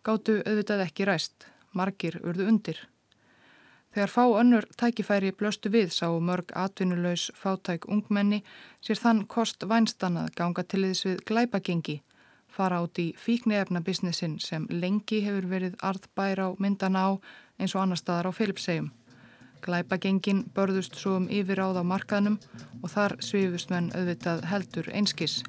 gáttu 0.05 0.43
auðvitað 0.43 0.85
ekki 0.85 1.07
ræst, 1.09 1.47
margir 1.73 2.19
urðu 2.21 2.51
undir. 2.51 2.83
Þegar 3.95 4.11
fá 4.11 4.25
önnur 4.43 4.67
tækifæri 4.77 5.33
blöstu 5.39 5.71
við 5.73 5.95
sá 5.97 6.11
mörg 6.21 6.53
atvinnulegs 6.53 7.31
fátæk 7.41 7.87
ungmenni 7.89 8.43
sér 8.85 9.01
þann 9.01 9.25
kost 9.31 9.65
vænstan 9.65 10.19
að 10.19 10.35
ganga 10.37 10.65
til 10.67 10.83
þess 10.89 11.07
við 11.09 11.23
glæpagengi, 11.31 12.01
fara 12.55 12.79
át 12.83 12.99
í 13.03 13.09
fíknefna 13.19 13.83
businessin 13.83 14.39
sem 14.41 14.67
lengi 14.71 15.21
hefur 15.25 15.49
verið 15.51 15.75
arðbær 15.83 16.45
á 16.47 16.49
myndan 16.63 16.95
á 16.95 17.19
eins 17.59 17.75
og 17.75 17.83
annar 17.83 17.99
staðar 17.99 18.31
á 18.31 18.33
Filipsegjum. 18.33 18.93
Glæpagengin 19.65 20.45
börðust 20.55 20.99
svo 21.01 21.17
um 21.19 21.29
yfiráð 21.33 21.81
á 21.81 21.85
markaðnum 21.89 22.39
og 22.83 22.91
þar 22.93 23.17
svifust 23.25 23.73
menn 23.73 23.91
auðvitað 23.97 24.45
heldur 24.51 24.91
einskis. 24.93 25.41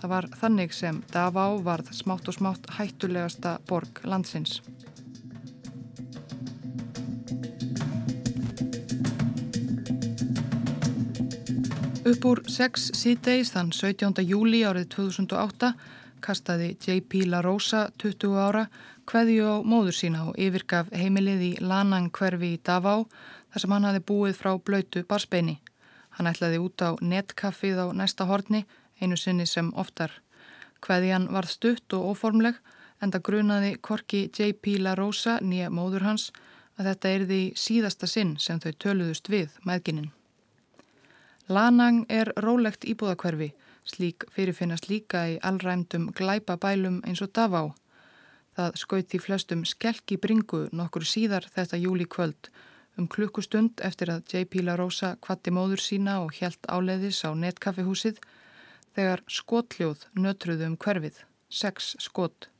Það 0.00 0.12
var 0.14 0.28
þannig 0.40 0.72
sem 0.72 1.02
Davá 1.12 1.44
varð 1.64 1.90
smátt 1.92 2.30
og 2.30 2.38
smátt 2.38 2.70
hættulegasta 2.78 3.58
borg 3.68 4.00
landsins. 4.04 4.60
Upp 12.10 12.24
úr 12.26 12.40
6 12.50 12.88
síðdeis 12.98 13.52
þann 13.54 13.68
17. 13.70 14.24
júli 14.26 14.64
árið 14.66 14.88
2008 14.96 15.68
kastaði 16.24 16.72
J.P. 16.82 17.20
La 17.30 17.38
Rosa 17.44 17.84
20 18.02 18.34
ára 18.34 18.64
hveðju 19.06 19.46
á 19.46 19.56
móður 19.62 19.94
sína 19.94 20.24
og 20.32 20.40
yfirgaf 20.42 20.90
heimilið 20.90 21.46
í 21.46 21.52
Lanang 21.62 22.10
hverfi 22.10 22.56
í 22.56 22.58
Davá 22.66 22.96
þar 23.04 23.62
sem 23.62 23.76
hann 23.76 23.86
hafi 23.86 24.02
búið 24.10 24.34
frá 24.40 24.50
blöytu 24.58 25.04
barsbeini. 25.06 25.60
Hann 26.18 26.26
ætlaði 26.26 26.58
út 26.58 26.82
á 26.82 26.98
netkaffið 26.98 27.78
á 27.78 27.86
næsta 27.94 28.26
horni 28.26 28.64
einu 28.98 29.14
sinni 29.14 29.46
sem 29.46 29.70
oftar. 29.78 30.10
Hveðjan 30.82 31.30
varð 31.30 31.54
stutt 31.54 31.94
og 31.94 32.10
óformleg 32.10 32.58
en 32.98 33.14
það 33.14 33.26
grunaði 33.28 33.76
korki 33.78 34.26
J.P. 34.34 34.80
La 34.82 34.98
Rosa, 34.98 35.38
nýja 35.38 35.70
móður 35.70 36.10
hans, 36.10 36.32
að 36.74 36.90
þetta 36.90 37.14
er 37.18 37.28
því 37.30 37.44
síðasta 37.54 38.10
sinn 38.10 38.40
sem 38.42 38.58
þau 38.58 38.72
töluðust 38.72 39.30
við 39.30 39.54
meðginnin. 39.62 40.10
Lanang 41.48 42.04
er 42.08 42.32
rólegt 42.36 42.84
íbúðakverfi, 42.84 43.52
slík 43.84 44.26
fyrirfinnast 44.34 44.88
líka 44.90 45.24
í 45.32 45.38
allræmdum 45.42 46.10
glæpabælum 46.14 47.00
eins 47.06 47.22
og 47.24 47.32
Davá. 47.34 47.62
Það 48.56 48.76
skauti 48.82 49.18
flestum 49.18 49.64
skelki 49.64 50.18
bringu 50.20 50.68
nokkur 50.72 51.06
síðar 51.06 51.46
þetta 51.54 51.80
júli 51.80 52.04
kvöld 52.04 52.50
um 52.98 53.08
klukkustund 53.08 53.80
eftir 53.86 54.10
að 54.12 54.34
J.P. 54.34 54.62
La 54.66 54.76
Rosa 54.76 55.14
kvatti 55.22 55.52
móður 55.54 55.80
sína 55.80 56.20
og 56.24 56.34
helt 56.40 56.66
áleiðis 56.68 57.22
á 57.24 57.30
netkaffihúsið 57.32 58.20
þegar 58.96 59.22
skotljóð 59.30 60.06
nötruðu 60.18 60.66
um 60.68 60.76
hverfið, 60.76 61.22
sex 61.48 61.94
skot. 62.02 62.50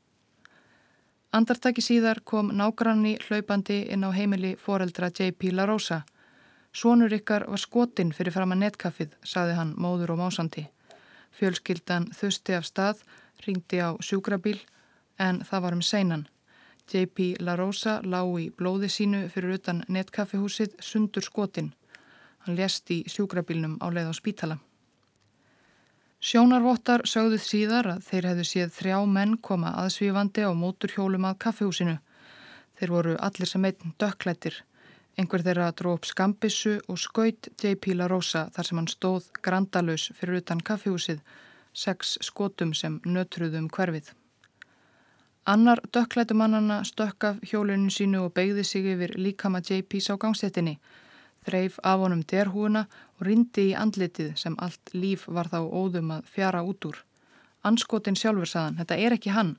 Andartaki 1.31 1.83
síðar 1.83 2.23
kom 2.27 2.51
nágranni 2.55 3.17
hlaupandi 3.27 3.85
inn 3.93 4.03
á 4.03 4.11
heimili 4.11 4.55
foreldra 4.59 5.11
J.P. 5.11 5.53
La 5.55 5.67
Sónur 6.71 7.11
ykkar 7.11 7.43
var 7.51 7.59
skotinn 7.59 8.13
fyrir 8.15 8.31
fram 8.31 8.53
að 8.55 8.61
netkaffið, 8.63 9.15
saði 9.27 9.57
hann 9.57 9.73
móður 9.75 10.13
og 10.13 10.21
másandi. 10.21 10.67
Fjölskyldan 11.35 12.07
þusti 12.15 12.55
af 12.55 12.67
stað, 12.67 13.01
ringdi 13.45 13.81
á 13.83 13.91
sjúkrabíl, 13.99 14.59
en 15.19 15.41
það 15.43 15.63
var 15.65 15.75
um 15.75 15.83
seinan. 15.83 16.27
J.P. 16.91 17.35
La 17.39 17.55
Rosa 17.55 17.99
lá 18.03 18.23
í 18.39 18.49
blóði 18.55 18.89
sínu 18.91 19.27
fyrir 19.31 19.59
utan 19.59 19.83
netkaffihúsið 19.87 20.79
sundur 20.79 21.23
skotinn. 21.23 21.71
Hann 22.45 22.57
lést 22.57 22.89
í 22.91 23.03
sjúkrabílnum 23.07 23.77
á 23.83 23.87
leið 23.91 24.11
á 24.11 24.15
spítala. 24.15 24.57
Sjónarvottar 26.21 27.03
sögðuð 27.09 27.43
síðar 27.43 27.87
að 27.95 28.03
þeir 28.07 28.25
hefðu 28.29 28.43
séð 28.47 28.73
þrjá 28.75 28.97
menn 29.09 29.37
koma 29.41 29.71
aðsvífandi 29.83 30.43
á 30.45 30.51
móturhjólum 30.53 31.25
að 31.25 31.39
kaffehúsinu. 31.45 31.95
Þeir 32.77 32.91
voru 32.95 33.15
allir 33.17 33.49
sem 33.49 33.65
einn 33.65 33.95
dökklættir. 33.97 34.59
Einhver 35.19 35.43
þeirra 35.43 35.71
dró 35.75 35.95
upp 35.97 36.07
skambissu 36.07 36.77
og 36.87 36.99
skaut 36.99 37.49
J.P. 37.61 37.95
La 37.95 38.07
Rosa 38.07 38.47
þar 38.55 38.69
sem 38.69 38.79
hann 38.79 38.89
stóð 38.91 39.27
grandalus 39.43 40.09
fyrir 40.17 40.41
utan 40.41 40.63
kaffehúsið, 40.63 41.19
sex 41.73 42.17
skotum 42.21 42.73
sem 42.73 42.99
nötruðum 43.05 43.67
um 43.67 43.69
hverfið. 43.75 44.13
Annar 45.51 45.81
dökklætumannana 45.93 46.83
stökk 46.85 47.23
af 47.31 47.39
hjólinu 47.43 47.89
sínu 47.89 48.25
og 48.27 48.35
beigði 48.37 48.63
sig 48.63 48.91
yfir 48.93 49.17
líkama 49.17 49.61
J.P.s 49.65 50.13
á 50.13 50.15
gangsettinni 50.21 50.77
þreif 51.45 51.79
af 51.83 52.01
honum 52.03 52.21
derhúuna 52.31 52.85
og 53.17 53.25
rindi 53.27 53.71
í 53.71 53.77
andlitið 53.77 54.35
sem 54.37 54.57
allt 54.59 54.93
líf 54.93 55.25
var 55.27 55.49
þá 55.49 55.59
óðum 55.65 56.13
að 56.17 56.29
fjara 56.35 56.61
út 56.67 56.85
úr. 56.85 57.01
Anskotin 57.63 58.17
sjálfur 58.17 58.49
saðan, 58.49 58.77
þetta 58.81 58.97
er 58.97 59.17
ekki 59.17 59.33
hann. 59.33 59.55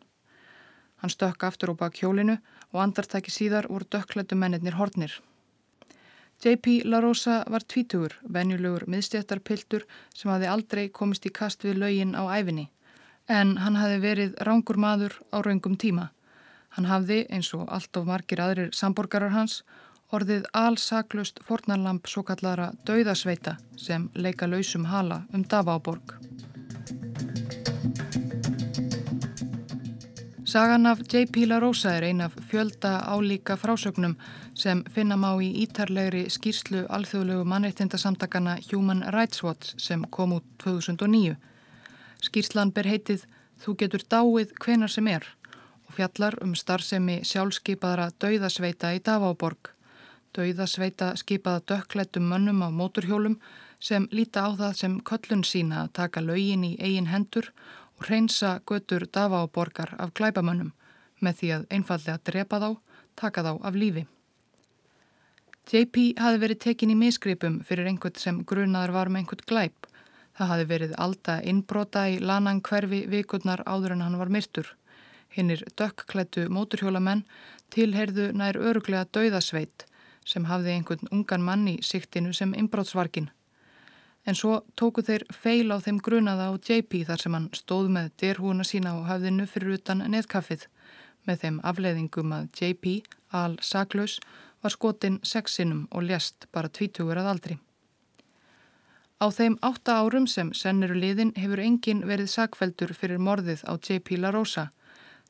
Hann 1.03 1.11
stökk 1.11 1.45
aftur 1.47 1.75
á 1.75 1.81
bak 1.81 1.99
hjólinu 1.99 2.39
og 2.73 2.81
andartæki 2.83 3.35
síðar 3.35 3.69
voru 3.71 3.87
dökklættu 3.91 4.39
mennir 4.39 4.79
hornir. 4.79 5.19
J.P. 6.43 6.81
La 6.85 6.99
Rosa 7.01 7.45
var 7.47 7.63
tvítugur, 7.63 8.17
venjulegur 8.35 8.89
miðstjættarpiltur 8.91 9.85
sem 10.11 10.31
hafi 10.33 10.49
aldrei 10.51 10.89
komist 10.91 11.29
í 11.29 11.31
kast 11.31 11.63
við 11.63 11.79
laugin 11.79 12.17
á 12.19 12.27
æfinni. 12.35 12.65
En 13.31 13.55
hann 13.63 13.79
hafi 13.79 14.01
verið 14.03 14.35
rángur 14.49 14.81
maður 14.85 15.15
á 15.31 15.39
raungum 15.39 15.77
tíma. 15.79 16.09
Hann 16.75 16.91
hafði, 16.91 17.21
eins 17.31 17.53
og 17.55 17.69
allt 17.71 17.97
of 17.97 18.11
margir 18.11 18.43
aðrir 18.43 18.75
samborgarar 18.75 19.31
hans, 19.37 19.61
orðið 20.11 20.49
allsaklust 20.53 21.39
fornarlamp 21.47 22.11
svo 22.11 22.25
kallara 22.27 22.73
dauðasveita 22.91 23.61
sem 23.79 24.11
leika 24.15 24.51
lausum 24.51 24.91
hala 24.91 25.23
um 25.33 25.47
Daváborg. 25.47 26.17
Sagan 30.53 30.87
af 30.87 30.99
J.P. 31.13 31.37
La 31.47 31.59
Rosa 31.61 31.91
er 31.97 32.05
ein 32.05 32.21
af 32.21 32.33
fjölda 32.51 32.99
álíka 33.09 33.57
frásögnum 33.57 34.17
sem 34.55 34.85
finna 34.95 35.17
má 35.17 35.31
í 35.41 35.49
ítarlegri 35.65 36.27
skýrslu 36.29 36.83
alþjóðlegu 36.93 37.45
mannreittindasamtakana 37.49 38.59
Human 38.73 39.01
Rights 39.15 39.43
Watch 39.43 39.73
sem 39.79 40.05
kom 40.11 40.33
út 40.33 40.45
2009. 40.65 41.37
Skýrslan 42.21 42.73
ber 42.73 42.85
heitið 42.85 43.25
Þú 43.65 43.77
getur 43.81 44.05
dáið 44.11 44.53
hvenar 44.61 44.93
sem 44.93 45.09
er 45.09 45.25
og 45.89 45.97
fjallar 45.97 46.37
um 46.45 46.53
starfsemi 46.55 47.23
sjálfskeipaðra 47.25 48.11
dauðasveita 48.21 48.93
í 48.93 49.01
Daváborg 49.01 49.73
dauðasveita 50.37 51.15
skipaða 51.17 51.65
dökklættum 51.69 52.29
mönnum 52.29 52.61
á 52.61 52.69
móturhjólum 52.69 53.41
sem 53.81 54.05
líta 54.13 54.45
á 54.45 54.51
það 54.61 54.77
sem 54.81 55.01
köllun 55.01 55.45
sína 55.45 55.85
að 55.85 55.95
taka 55.99 56.21
laugin 56.21 56.65
í 56.65 56.77
eigin 56.79 57.09
hendur 57.09 57.49
og 57.49 57.82
reynsa 58.09 58.61
götur 58.67 59.07
dafaáborgar 59.07 59.95
af 59.99 60.13
glæbamönnum 60.19 60.73
með 61.23 61.39
því 61.39 61.53
að 61.57 61.67
einfallega 61.77 62.19
drepa 62.31 62.59
þá, 62.63 62.71
taka 63.17 63.45
þá 63.47 63.53
af 63.63 63.79
lífi. 63.79 64.05
JP 65.71 66.19
hafi 66.19 66.41
verið 66.43 66.61
tekin 66.65 66.91
í 66.91 66.99
misgripum 66.99 67.61
fyrir 67.67 67.87
einhvern 67.87 68.19
sem 68.19 68.41
grunaður 68.45 68.95
var 68.97 69.11
með 69.13 69.23
einhvern 69.23 69.47
glæp. 69.47 69.87
Það 70.37 70.51
hafi 70.53 70.67
verið 70.73 70.95
alltaf 71.05 71.45
innbrota 71.53 72.07
í 72.11 72.19
lanan 72.19 72.63
hverfi 72.67 73.05
vikurnar 73.13 73.63
áður 73.67 73.95
en 73.97 74.03
hann 74.07 74.19
var 74.19 74.33
myrtur. 74.33 74.73
Hinnir 75.33 75.63
dökkklættu 75.79 76.49
móturhjólamenn 76.53 77.23
tilherðu 77.73 78.33
nær 78.37 78.59
öruglega 78.59 79.07
dauðasveit 79.15 79.87
sem 80.27 80.45
hafði 80.51 80.75
einhvern 80.77 81.09
ungan 81.13 81.47
mann 81.47 81.69
í 81.69 81.79
siktinu 81.83 82.35
sem 82.37 82.53
inbrótsvarkin. 82.59 83.31
En 84.27 84.39
svo 84.39 84.61
tóku 84.79 85.03
þeir 85.03 85.25
feil 85.35 85.75
á 85.75 85.83
þeim 85.83 85.99
grunaða 85.99 86.51
á 86.51 86.53
JP 86.55 87.03
þar 87.09 87.23
sem 87.23 87.35
hann 87.35 87.49
stóð 87.59 87.89
með 87.97 88.13
derhúna 88.23 88.67
sína 88.67 88.95
á 88.95 88.99
hafðinu 89.11 89.49
fyrir 89.51 89.79
utan 89.81 90.05
neðkaffið. 90.15 90.69
með 91.27 91.43
þeim 91.43 91.59
afleiðingum 91.63 92.33
að 92.35 92.47
JP, 92.59 92.93
al 93.31 93.53
saklaus, 93.63 94.17
var 94.63 94.75
skotin 94.75 95.21
sexinum 95.23 95.85
og 95.91 96.07
ljast 96.09 96.49
bara 96.55 96.71
tvítugur 96.71 97.19
að 97.19 97.29
aldri. 97.33 97.59
Á 99.23 99.31
þeim 99.31 99.55
átta 99.63 100.01
árum 100.03 100.27
sem 100.27 100.51
senniru 100.51 100.97
liðin 100.99 101.31
hefur 101.39 101.63
engin 101.63 102.03
verið 102.11 102.31
sakveldur 102.33 102.91
fyrir 102.99 103.23
morðið 103.23 103.63
á 103.71 103.79
J.P. 103.79 104.19
La 104.19 104.33
Rosa. 104.35 104.71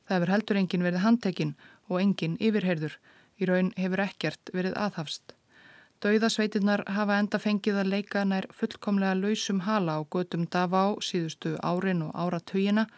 Það 0.08 0.16
hefur 0.16 0.32
heldur 0.32 0.60
engin 0.62 0.86
verið 0.86 1.04
handtekinn 1.04 1.52
og 1.90 2.00
engin 2.00 2.38
yfirherður. 2.40 2.96
Í 3.36 3.48
raun 3.48 3.72
hefur 3.76 4.00
ekkert 4.06 4.52
verið 4.56 4.78
aðhafst. 4.80 5.36
Dauðasveitinnar 6.02 6.82
hafa 6.90 7.16
enda 7.22 7.38
fengið 7.38 7.76
að 7.78 7.90
leika 7.92 8.24
nær 8.26 8.48
fullkomlega 8.58 9.14
lausum 9.14 9.60
hala 9.62 9.98
á 9.98 10.00
götum 10.10 10.48
Davá 10.50 10.96
síðustu 10.98 11.52
árin 11.62 12.00
og 12.02 12.16
áratugina 12.18 12.88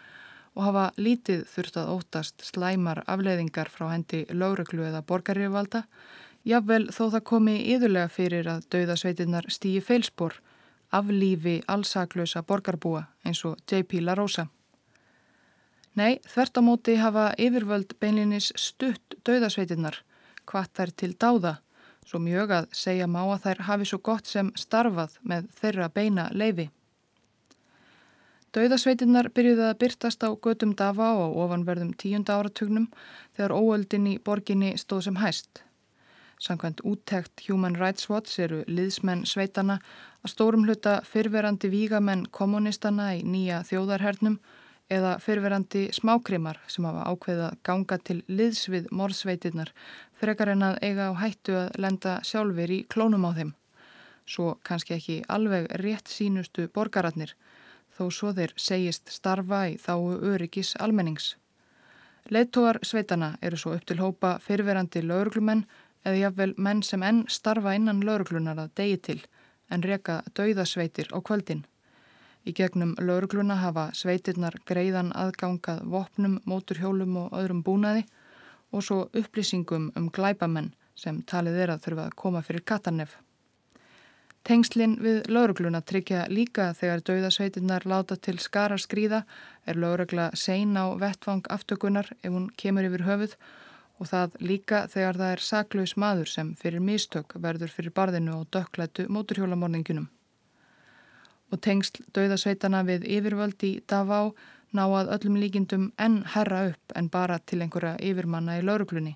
og 0.54 0.62
hafa 0.64 0.84
lítið 0.96 1.42
þurft 1.50 1.76
að 1.82 1.90
óttast 1.98 2.46
slæmar 2.48 3.02
afleiðingar 3.04 3.68
frá 3.68 3.90
hendi 3.90 4.22
lögreglu 4.30 4.86
eða 4.88 5.02
borgarriðvalda. 5.04 5.82
Jável 6.48 6.86
þó 6.96 7.10
það 7.12 7.24
komi 7.28 7.58
yðurlega 7.74 8.08
fyrir 8.08 8.48
að 8.48 8.64
dauðasveitinnar 8.72 9.50
stýji 9.52 9.84
feilspor 9.84 10.38
aflífi 10.94 11.58
allsaklösa 11.68 12.40
borgarbúa 12.42 13.04
eins 13.24 13.44
og 13.44 13.58
J.P. 13.68 14.00
La 14.00 14.14
Rosa. 14.14 14.46
Nei, 15.94 16.20
þvert 16.24 16.56
á 16.56 16.62
móti 16.64 16.96
hafa 16.98 17.26
yfirvöld 17.38 17.94
beinlinis 18.00 18.48
stutt 18.58 19.18
dauðasveitinnar, 19.26 20.00
hvað 20.48 20.72
þær 20.76 20.94
til 21.02 21.12
dáða, 21.14 21.54
svo 22.04 22.20
mjög 22.22 22.54
að 22.58 22.70
segja 22.76 23.08
má 23.10 23.22
að 23.24 23.42
þær 23.48 23.60
hafi 23.68 23.90
svo 23.90 23.98
gott 23.98 24.30
sem 24.30 24.52
starfað 24.58 25.18
með 25.22 25.50
þeirra 25.60 25.90
beina 25.92 26.28
leifi. 26.32 26.70
Dauðasveitinnar 28.54 29.32
byrjuði 29.34 29.64
að 29.66 29.78
byrtast 29.82 30.22
á 30.22 30.30
götum 30.30 30.76
dafa 30.78 31.08
og 31.18 31.38
ofanverðum 31.42 31.94
tíunda 31.98 32.36
áratugnum 32.38 32.86
þegar 33.34 33.54
óöldin 33.58 34.06
í 34.12 34.18
borginni 34.22 34.76
stóð 34.78 35.08
sem 35.08 35.16
hæst. 35.18 35.64
Sankvæmt 36.38 36.84
úttekt 36.86 37.48
Human 37.48 37.74
Rights 37.80 38.06
Watch 38.10 38.38
eru 38.38 38.60
liðsmenn 38.70 39.24
sveitana 39.26 39.80
að 40.22 40.34
stórum 40.36 40.68
hluta 40.68 41.00
fyrverandi 41.08 41.70
vígamenn 41.72 42.28
kommunistana 42.30 43.10
í 43.18 43.24
nýja 43.26 43.64
þjóðarhernum 43.66 44.38
eða 44.92 45.16
fyrverandi 45.24 45.88
smákrimar 45.96 46.60
sem 46.70 46.86
hafa 46.86 47.08
ákveða 47.10 47.50
ganga 47.66 47.98
til 47.98 48.20
liðs 48.28 48.68
við 48.70 48.90
morðsveitirnar 48.94 49.72
frekar 50.24 50.54
en 50.54 50.64
að 50.64 50.78
eiga 50.86 51.10
á 51.12 51.20
hættu 51.20 51.54
að 51.58 51.78
lenda 51.84 52.18
sjálfur 52.24 52.70
í 52.72 52.80
klónum 52.88 53.26
á 53.28 53.30
þeim. 53.36 53.52
Svo 54.24 54.54
kannski 54.64 54.96
ekki 54.96 55.16
alveg 55.28 55.68
rétt 55.82 56.08
sínustu 56.08 56.64
borgaratnir 56.72 57.34
þó 57.94 58.08
svo 58.10 58.32
þeir 58.36 58.54
segist 58.56 59.12
starfa 59.12 59.66
í 59.68 59.76
þáu 59.76 60.16
öryggis 60.32 60.74
almennings. 60.80 61.34
Leittóar 62.32 62.80
sveitana 62.82 63.34
eru 63.44 63.60
svo 63.60 63.74
upp 63.76 63.84
til 63.84 64.00
hópa 64.00 64.38
fyrverandi 64.40 65.04
lauruglumenn 65.04 65.66
eða 66.04 66.22
jáfnvel 66.22 66.54
menn 66.56 66.82
sem 66.82 67.04
enn 67.04 67.24
starfa 67.28 67.76
innan 67.76 68.00
lauruglunar 68.00 68.64
að 68.64 68.72
degi 68.80 68.98
til 69.08 69.20
en 69.70 69.84
reka 69.84 70.22
dauðasveitir 70.32 71.12
á 71.12 71.20
kvöldin. 71.20 71.64
Í 72.44 72.52
gegnum 72.52 72.96
laurugluna 73.00 73.56
hafa 73.60 73.90
sveitirnar 73.96 74.56
greiðan 74.68 75.12
aðgangað 75.16 75.84
vopnum, 75.88 76.40
móturhjólum 76.44 77.16
og 77.22 77.36
öðrum 77.40 77.62
búnaði 77.64 78.04
og 78.74 78.82
svo 78.82 79.04
upplýsingum 79.14 79.92
um 79.96 80.10
glæbamenn 80.10 80.72
sem 80.98 81.22
talið 81.30 81.60
er 81.64 81.74
að 81.74 81.86
þurfa 81.86 82.08
að 82.08 82.18
koma 82.22 82.42
fyrir 82.42 82.66
katanef. 82.66 83.14
Tengslinn 84.44 84.98
við 85.00 85.22
laurugluna 85.32 85.80
tryggja 85.88 86.26
líka 86.28 86.66
þegar 86.76 87.02
dauðasveitirnar 87.08 87.86
láta 87.88 88.18
til 88.20 88.36
skara 88.44 88.76
skrýða 88.76 89.22
er 89.64 89.78
laurugla 89.80 90.26
sein 90.36 90.76
á 90.76 90.92
vettvang 91.00 91.46
aftökunar 91.54 92.10
ef 92.20 92.28
hún 92.28 92.50
kemur 92.60 92.84
yfir 92.84 93.06
höfuð 93.06 93.38
og 93.96 94.10
það 94.10 94.36
líka 94.44 94.82
þegar 94.92 95.20
það 95.20 95.32
er 95.32 95.44
saklaus 95.46 95.94
maður 95.96 96.32
sem 96.34 96.50
fyrir 96.60 96.84
mistök 96.84 97.32
verður 97.46 97.72
fyrir 97.72 97.94
barðinu 97.96 98.34
og 98.42 98.50
dökklætu 98.52 99.06
móturhjólamorningunum. 99.08 100.10
Og 101.52 101.60
tengst 101.64 102.02
dauðasveitana 102.12 102.82
við 102.84 103.08
yfirvöld 103.16 103.64
í 103.64 103.78
Davá 103.88 104.26
ná 104.74 104.84
að 104.86 105.12
öllum 105.16 105.36
líkindum 105.38 105.92
enn 105.98 106.22
herra 106.34 106.64
upp 106.72 106.94
en 106.98 107.08
bara 107.08 107.38
til 107.38 107.62
einhverja 107.62 107.94
yfirmanna 108.02 108.58
í 108.58 108.64
lauruglunni. 108.66 109.14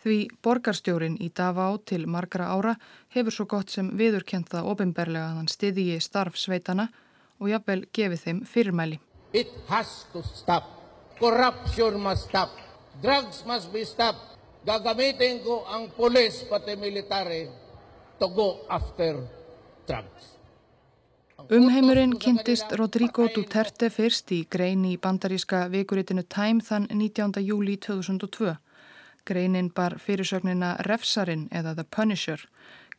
Því 0.00 0.16
borgarstjórin 0.40 1.18
í 1.20 1.28
Davá 1.36 1.66
til 1.84 2.06
margra 2.08 2.48
ára 2.54 2.74
hefur 3.12 3.36
svo 3.36 3.44
gott 3.44 3.70
sem 3.70 3.90
viðurkjent 4.00 4.48
það 4.48 4.70
ofinberlega 4.72 5.26
að 5.28 5.38
hann 5.40 5.52
stiðji 5.52 5.98
starfsveitana 6.00 6.88
og 7.40 7.52
jafnvel 7.52 7.84
gefið 7.92 8.24
þeim 8.24 8.40
fyrirmæli. 8.48 9.00
It 9.32 9.52
has 9.68 10.06
to 10.14 10.24
stop. 10.24 10.64
Corruption 11.20 12.00
must 12.00 12.28
stop. 12.28 12.56
Drugs 13.02 13.44
must 13.46 13.72
be 13.72 13.84
stopped. 13.84 14.40
Gagamitin 14.64 15.44
ko 15.44 15.64
ang 15.68 15.92
police 15.92 16.48
pati 16.48 16.76
military 16.76 17.48
to 18.20 18.28
go 18.28 18.64
after 18.68 19.20
drugs. 19.84 20.39
Umheimurinn 21.48 22.18
kynntist 22.18 22.72
Rodrigo 22.76 23.24
Duterte 23.32 23.88
fyrst 23.90 24.28
í 24.36 24.40
grein 24.52 24.82
í 24.84 24.96
bandaríska 25.00 25.62
vikuritinu 25.72 26.24
Time 26.28 26.60
þann 26.66 26.88
19. 26.92 27.40
júli 27.46 27.76
2002. 27.80 28.52
Greinin 29.24 29.70
bar 29.72 29.96
fyrirsögnina 30.04 30.74
Refsarin 30.84 31.48
eða 31.50 31.74
The 31.78 31.86
Punisher, 31.96 32.44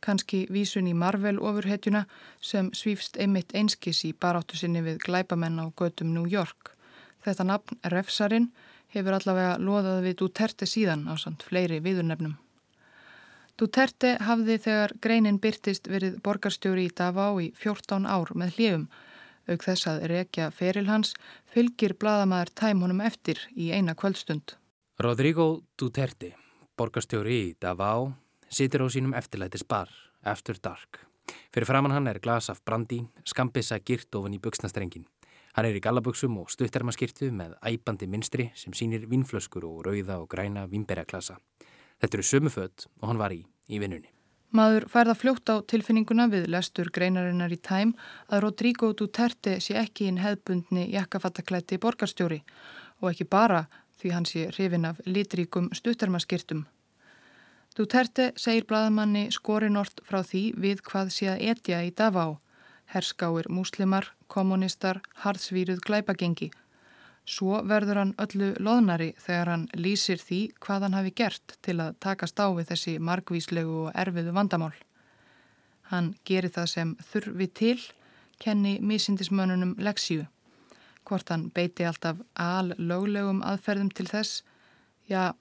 kannski 0.00 0.46
vísun 0.50 0.90
í 0.90 0.94
Marvel 0.94 1.38
ofurhetjuna 1.38 2.04
sem 2.40 2.72
svífst 2.74 3.20
einmitt 3.22 3.54
einskis 3.54 4.02
í 4.08 4.12
baráttu 4.12 4.58
sinni 4.58 4.82
við 4.82 4.98
glæpamenn 5.06 5.62
á 5.62 5.70
gödum 5.78 6.10
New 6.12 6.26
York. 6.26 6.74
Þetta 7.22 7.46
nafn 7.46 7.82
Refsarin 7.94 8.50
hefur 8.96 9.20
allavega 9.20 9.58
loðað 9.62 10.02
við 10.08 10.18
Duterte 10.24 10.66
síðan 10.66 11.06
á 11.06 11.14
samt 11.14 11.46
fleiri 11.46 11.78
viðurnefnum. 11.84 12.41
Duterte 13.60 14.16
hafði 14.24 14.56
þegar 14.64 14.94
greinin 15.04 15.38
byrtist 15.42 15.88
verið 15.90 16.18
borgarstjóri 16.24 16.86
í 16.88 16.94
Davá 16.96 17.28
í 17.42 17.50
14 17.58 18.08
ár 18.08 18.32
með 18.34 18.56
hljöfum. 18.56 18.86
Auk 19.50 19.64
þess 19.66 19.88
að 19.90 20.04
rekja 20.12 20.50
feril 20.54 20.86
hans 20.88 21.14
fylgir 21.52 21.96
bladamæður 21.98 22.52
tæmunum 22.58 23.02
eftir 23.04 23.40
í 23.52 23.70
eina 23.74 23.94
kvöldstund. 23.98 24.56
Rodrigo 25.02 25.62
Duterte, 25.78 26.32
borgarstjóri 26.78 27.38
í 27.50 27.54
Davá, 27.60 27.92
situr 28.48 28.86
á 28.86 28.88
sínum 28.88 29.16
eftirlætis 29.18 29.66
bar, 29.68 29.90
After 30.22 30.56
Dark. 30.62 31.02
Fyrir 31.52 31.68
framann 31.68 31.92
hann 31.92 32.08
er 32.08 32.20
glas 32.22 32.48
af 32.50 32.62
brandi, 32.64 33.02
skambissa 33.24 33.78
girt 33.78 34.14
ofan 34.14 34.36
í 34.36 34.40
buksnastrengin. 34.42 35.04
Hann 35.52 35.68
er 35.68 35.76
í 35.76 35.82
gallabugsum 35.84 36.38
og 36.40 36.48
stuttermaskirtu 36.52 37.28
með 37.34 37.58
æpandi 37.68 38.08
minstri 38.08 38.48
sem 38.56 38.72
sínir 38.72 39.04
vinnflöskur 39.10 39.66
og 39.68 39.82
rauða 39.84 40.22
og 40.22 40.30
græna 40.32 40.64
vinnberjaklasa. 40.70 41.36
Þetta 42.02 42.18
eru 42.18 42.26
sömufödd 42.26 42.86
og 43.00 43.08
hann 43.08 43.22
var 43.22 43.34
í 43.34 43.44
í 43.72 43.78
vinnunni. 43.80 44.10
Maður 44.52 44.84
færða 44.92 45.14
fljótt 45.16 45.48
á 45.48 45.64
tilfinninguna 45.64 46.26
við 46.28 46.50
lestur 46.52 46.90
greinarinnar 46.92 47.54
í 47.54 47.56
tæm 47.56 47.94
að 48.28 48.42
Rodrigo 48.44 48.90
Duterte 48.92 49.56
sé 49.64 49.78
ekki 49.80 50.10
inn 50.10 50.20
hefðbundni 50.20 50.90
jakkafattaklætti 50.92 51.80
borgarstjóri 51.80 52.42
og 53.00 53.08
ekki 53.14 53.24
bara 53.24 53.64
því 54.02 54.12
hann 54.12 54.28
sé 54.28 54.44
hrifin 54.50 54.84
af 54.90 55.00
litríkum 55.06 55.70
stuttermaskirtum. 55.72 56.66
Duterte 57.78 58.32
segir 58.36 58.66
bladamanni 58.68 59.30
skorinort 59.32 60.04
frá 60.04 60.20
því 60.20 60.44
við 60.60 60.84
hvað 60.90 61.14
sé 61.16 61.32
að 61.32 61.44
etja 61.54 61.80
í 61.86 61.94
Davá 61.96 62.26
herskáir 62.92 63.48
múslimar, 63.48 64.10
kommunistar, 64.28 65.00
hardsvíruð 65.24 65.80
glæpagengi. 65.86 66.50
Svo 67.24 67.60
verður 67.70 68.00
hann 68.00 68.14
öllu 68.18 68.48
loðnari 68.58 69.12
þegar 69.22 69.50
hann 69.52 69.66
lýsir 69.78 70.18
því 70.18 70.40
hvað 70.64 70.86
hann 70.86 70.96
hafi 70.98 71.12
gert 71.14 71.54
til 71.62 71.76
að 71.78 71.94
takast 72.02 72.40
á 72.42 72.50
við 72.50 72.72
þessi 72.72 72.96
margvíslegu 72.98 73.76
og 73.86 73.92
erfiðu 73.94 74.34
vandamál. 74.34 74.74
Hann 75.92 76.14
gerir 76.26 76.50
það 76.50 76.68
sem 76.74 76.94
þurfi 77.12 77.48
til, 77.54 77.78
kenni 78.42 78.78
mísindismönunum 78.82 79.76
leksíu. 79.78 80.26
Hvort 81.06 81.30
hann 81.30 81.50
beiti 81.54 81.86
alltaf 81.86 82.18
al 82.34 82.74
löglegum 82.78 83.42
aðferðum 83.46 83.92
til 83.94 84.08
þess, 84.10 84.42
já, 85.06 85.34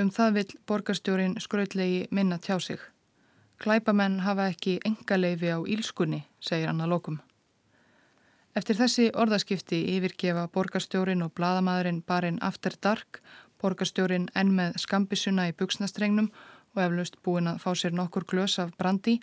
um 0.00 0.10
það 0.10 0.38
vil 0.38 0.48
borgarstjórin 0.66 1.38
skrautlegi 1.38 2.06
minna 2.10 2.38
tjá 2.38 2.58
sig. 2.58 2.80
Glæpamenn 3.62 4.22
hafa 4.26 4.48
ekki 4.50 4.80
engaleifi 4.86 5.54
á 5.54 5.58
ílskunni, 5.62 6.24
segir 6.40 6.66
hann 6.66 6.82
að 6.82 6.96
lokum. 6.96 7.22
Eftir 8.52 8.76
þessi 8.76 9.04
orðaskipti 9.16 9.78
yfirgefa 9.94 10.44
borgarstjórin 10.52 11.24
og 11.24 11.32
bladamæðurinn 11.38 12.02
barinn 12.04 12.40
after 12.44 12.74
dark, 12.84 13.22
borgarstjórin 13.62 14.26
enn 14.36 14.50
með 14.58 14.76
skambisuna 14.82 15.46
í 15.48 15.54
buksnastrengnum 15.56 16.28
og 16.74 16.82
eflaust 16.84 17.16
búin 17.24 17.48
að 17.48 17.62
fá 17.62 17.70
sér 17.72 17.96
nokkur 17.96 18.26
glös 18.28 18.58
af 18.60 18.74
brandi, 18.76 19.20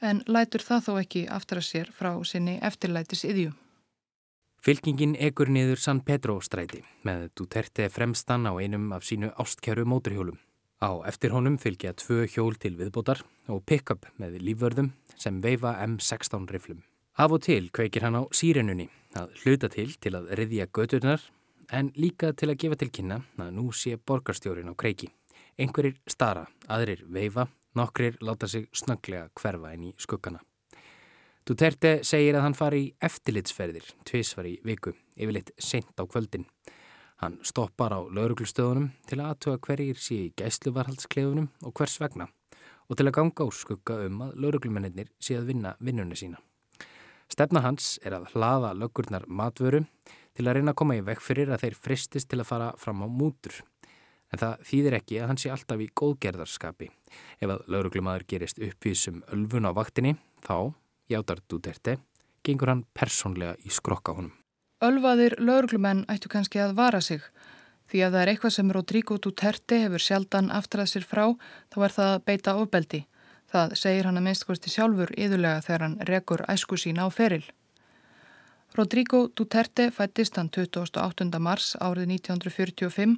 en 0.00 0.22
lætur 0.26 0.64
það 0.64 0.86
þó 0.86 0.94
ekki 1.02 1.26
aftur 1.36 1.60
að 1.60 1.68
sér 1.68 1.92
frá 1.92 2.10
sinni 2.24 2.56
eftirlætis 2.64 3.26
yðjú. 3.28 3.52
Fylkingin 4.64 5.12
egur 5.20 5.52
niður 5.52 5.80
San 5.84 6.00
Pedro 6.00 6.38
stræti 6.40 6.80
með 7.04 7.28
Duterte 7.36 7.90
fremstan 7.92 8.48
á 8.48 8.56
einum 8.56 8.94
af 8.96 9.04
sínu 9.04 9.28
ástkjæru 9.36 9.84
móturhjólum. 9.84 10.40
Á 10.80 11.04
eftir 11.04 11.36
honum 11.36 11.60
fylgja 11.60 11.92
tvö 11.92 12.24
hjól 12.32 12.56
til 12.56 12.78
viðbótar 12.80 13.20
og 13.52 13.60
pick-up 13.68 14.08
með 14.16 14.40
lífvörðum 14.40 14.92
sem 15.20 15.44
veifa 15.44 15.76
M16 15.84 16.48
riflum. 16.48 16.80
Af 17.14 17.30
og 17.30 17.44
til 17.46 17.68
kveikir 17.70 18.02
hann 18.02 18.16
á 18.18 18.26
sírenunni 18.34 18.88
að 19.14 19.36
hluta 19.44 19.68
til 19.70 19.92
til 20.02 20.16
að 20.18 20.32
riðja 20.34 20.64
göturnar 20.66 21.22
en 21.70 21.92
líka 21.94 22.32
til 22.34 22.48
að 22.50 22.56
gefa 22.58 22.78
til 22.80 22.88
kynna 22.90 23.18
að 23.38 23.52
nú 23.54 23.68
sé 23.70 23.92
borgarstjórin 23.94 24.66
á 24.66 24.74
kreiki. 24.74 25.06
Einhverjir 25.54 25.94
stara, 26.10 26.48
aðrir 26.66 27.04
veifa, 27.06 27.44
nokkrir 27.78 28.16
láta 28.18 28.48
sig 28.50 28.66
snögglega 28.74 29.28
hverfa 29.38 29.70
inn 29.76 29.84
í 29.88 29.94
skuggana. 29.94 30.40
Duterte 31.46 32.00
segir 32.02 32.34
að 32.34 32.42
hann 32.48 32.58
fari 32.58 32.80
í 32.82 32.90
eftirlitsferðir, 32.98 33.86
tvísvar 34.02 34.48
í 34.50 34.56
viku, 34.66 34.90
yfirleitt 35.14 35.52
sent 35.58 35.94
á 35.94 36.02
kvöldin. 36.10 36.48
Hann 37.22 37.38
stoppar 37.46 37.94
á 37.94 38.02
lauruglustöðunum 38.10 38.88
til 39.06 39.20
að 39.20 39.28
aðtuga 39.28 39.60
hverjir 39.68 40.00
sé 40.02 40.18
í 40.18 40.32
gæsluvarhaldsklefunum 40.34 41.46
og 41.62 41.76
hvers 41.78 41.94
vegna 42.02 42.26
og 42.90 42.98
til 42.98 43.06
að 43.06 43.14
ganga 43.20 43.46
úr 43.46 43.54
skugga 43.54 44.00
um 44.08 44.26
að 44.26 44.34
lauruglumennir 44.42 45.14
sé 45.22 45.38
að 45.38 45.52
vinna 45.52 45.76
vinnunni 45.78 46.18
sína. 46.18 46.42
Stefna 47.34 47.64
hans 47.64 47.96
er 48.06 48.14
að 48.14 48.28
hlaða 48.30 48.68
löggurnar 48.78 49.24
matvöru 49.26 49.80
til 50.38 50.44
að 50.46 50.58
reyna 50.58 50.70
að 50.70 50.78
koma 50.78 50.94
í 50.94 51.02
vekk 51.02 51.22
fyrir 51.24 51.50
að 51.50 51.64
þeir 51.64 51.76
fristist 51.82 52.28
til 52.30 52.38
að 52.38 52.46
fara 52.46 52.68
fram 52.78 53.02
á 53.02 53.08
mútur. 53.10 53.56
En 54.30 54.38
það 54.38 54.62
þýðir 54.68 54.96
ekki 55.00 55.18
að 55.18 55.30
hann 55.30 55.40
sé 55.42 55.50
alltaf 55.50 55.82
í 55.82 55.88
góðgerðarskapi. 55.98 56.88
Ef 57.42 57.50
að 57.50 57.64
lauruglumadur 57.74 58.26
gerist 58.30 58.60
uppvísum 58.62 59.24
ölfun 59.34 59.66
á 59.66 59.74
vaktinni, 59.74 60.14
þá, 60.46 60.70
játar 61.10 61.42
Duterte, 61.50 61.96
gengur 62.46 62.70
hann 62.70 62.84
persónlega 62.94 63.56
í 63.66 63.74
skrokka 63.74 64.14
honum. 64.14 64.34
Ölvaðir 64.84 65.34
lauruglumenn 65.42 66.04
ættu 66.12 66.30
kannski 66.30 66.62
að 66.62 66.76
vara 66.78 67.00
sig. 67.02 67.24
Því 67.90 68.04
að 68.04 68.14
það 68.14 68.20
er 68.20 68.32
eitthvað 68.32 68.54
sem 68.60 68.70
Rodrigo 68.74 69.18
Duterte 69.18 69.80
hefur 69.82 70.06
sjaldan 70.06 70.54
aftrað 70.54 70.92
sér 70.92 71.08
frá, 71.08 71.26
þá 71.74 71.78
er 71.82 71.98
það 71.98 72.12
að 72.12 72.24
beita 72.30 72.56
ofbeldi. 72.62 73.02
Það 73.54 73.74
segir 73.78 74.08
hann 74.08 74.18
að 74.18 74.24
minnstkosti 74.26 74.70
sjálfur 74.72 75.12
yðurlega 75.14 75.60
þegar 75.62 75.82
hann 75.84 75.92
rekur 76.08 76.40
æsku 76.50 76.74
sín 76.74 76.98
á 76.98 77.06
feril. 77.06 77.44
Rodrigo 78.74 79.28
Duterte 79.30 79.92
fættist 79.94 80.40
hann 80.40 80.50
28. 80.50 81.28
mars 81.38 81.76
árið 81.78 82.16
1945 82.16 83.14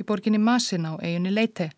í 0.00 0.06
borginni 0.08 0.40
Masin 0.40 0.88
á 0.88 0.96
eiginni 0.96 1.34
Leite. 1.34 1.68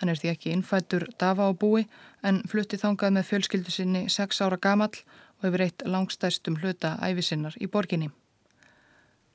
Hann 0.00 0.08
er 0.08 0.16
því 0.16 0.32
ekki 0.32 0.54
innfættur 0.54 1.04
dafa 1.20 1.44
á 1.44 1.52
búi 1.52 1.84
en 2.24 2.40
flutti 2.48 2.80
þangað 2.80 3.18
með 3.18 3.28
fjölskyldu 3.34 3.76
sinni 3.76 4.06
6 4.08 4.40
ára 4.48 4.56
gamall 4.56 4.96
og 4.96 5.44
hefur 5.44 5.66
eitt 5.68 5.84
langstæstum 5.84 6.56
hluta 6.64 6.96
æfisinnar 7.04 7.60
í 7.60 7.68
borginni. 7.68 8.08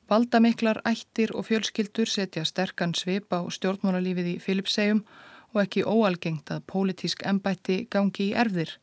Valdamiklar 0.10 0.82
ættir 0.90 1.38
og 1.38 1.46
fjölskyldur 1.52 2.10
setja 2.10 2.50
sterkan 2.50 2.98
svip 2.98 3.30
á 3.30 3.46
stjórnmálarlífið 3.46 4.34
í 4.34 4.38
Filipsegjum 4.42 5.06
og 5.06 5.37
ekki 5.62 5.86
óalgengt 5.86 6.52
að 6.54 6.66
pólitísk 6.72 7.24
embætti 7.28 7.86
gangi 7.92 8.30
í 8.30 8.36
erfðir. 8.38 8.74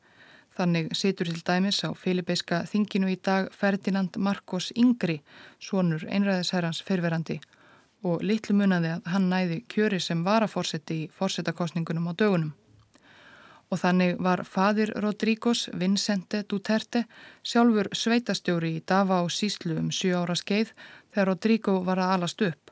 Þannig 0.55 0.93
situr 0.95 1.27
til 1.27 1.43
dæmis 1.43 1.81
á 1.83 1.91
filibeiska 1.99 2.63
þinginu 2.71 3.11
í 3.11 3.19
dag 3.19 3.49
Ferdinand 3.51 4.17
Marcos 4.23 4.71
Yngri, 4.79 5.19
svonur 5.59 6.07
einræðisherrans 6.07 6.83
fyrverandi 6.87 7.41
og 8.05 8.21
litlu 8.23 8.55
munaði 8.57 8.91
að 8.95 9.09
hann 9.15 9.31
næði 9.33 9.63
kjöri 9.73 10.01
sem 10.03 10.21
var 10.27 10.45
að 10.45 10.53
fórseti 10.55 10.99
í 11.05 11.09
fórsetakostningunum 11.19 12.11
á 12.11 12.13
dögunum. 12.13 12.53
Og 13.73 13.81
þannig 13.81 14.21
var 14.23 14.45
fadir 14.45 14.93
Rodrígos 15.01 15.67
Vincente 15.81 16.43
Duterte 16.49 17.07
sjálfur 17.43 17.89
sveitastjóri 17.97 18.75
í 18.77 18.85
Davá 18.87 19.23
síslu 19.33 19.79
um 19.81 19.89
sjö 19.91 20.21
ára 20.21 20.37
skeið 20.37 20.75
þegar 21.15 21.31
Rodrigo 21.33 21.79
var 21.89 22.03
að 22.05 22.13
alast 22.19 22.45
upp. 22.45 22.64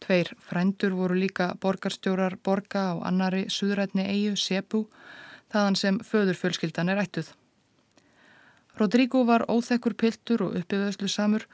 Tveir 0.00 0.30
frændur 0.40 0.94
voru 0.96 1.14
líka 1.14 1.46
borgarstjórar 1.60 2.38
borga 2.44 2.82
á 2.92 2.94
annari 3.08 3.42
suðrætni 3.52 4.06
eigu 4.08 4.36
Sepu 4.40 4.86
þaðan 5.52 5.76
sem 5.76 5.98
föður 6.10 6.38
fjölskyldan 6.40 6.88
er 6.92 7.02
ættuð. 7.02 7.28
Rodrigo 8.80 9.24
var 9.28 9.44
óþekkur 9.52 9.94
piltur 10.02 10.46
og 10.46 10.56
uppbyðaslu 10.60 11.08
samur 11.08 11.44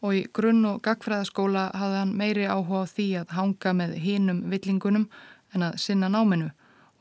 og 0.00 0.14
í 0.16 0.22
grunn- 0.38 0.64
og 0.70 0.80
gagfræðaskóla 0.86 1.66
hafði 1.76 1.98
hann 2.00 2.16
meiri 2.22 2.46
áhuga 2.48 2.86
á 2.88 2.92
því 2.94 3.08
að 3.20 3.36
hanga 3.36 3.74
með 3.82 3.92
hinum 4.06 4.40
villingunum 4.54 5.06
en 5.54 5.66
að 5.68 5.78
sinna 5.84 6.08
náminu 6.08 6.48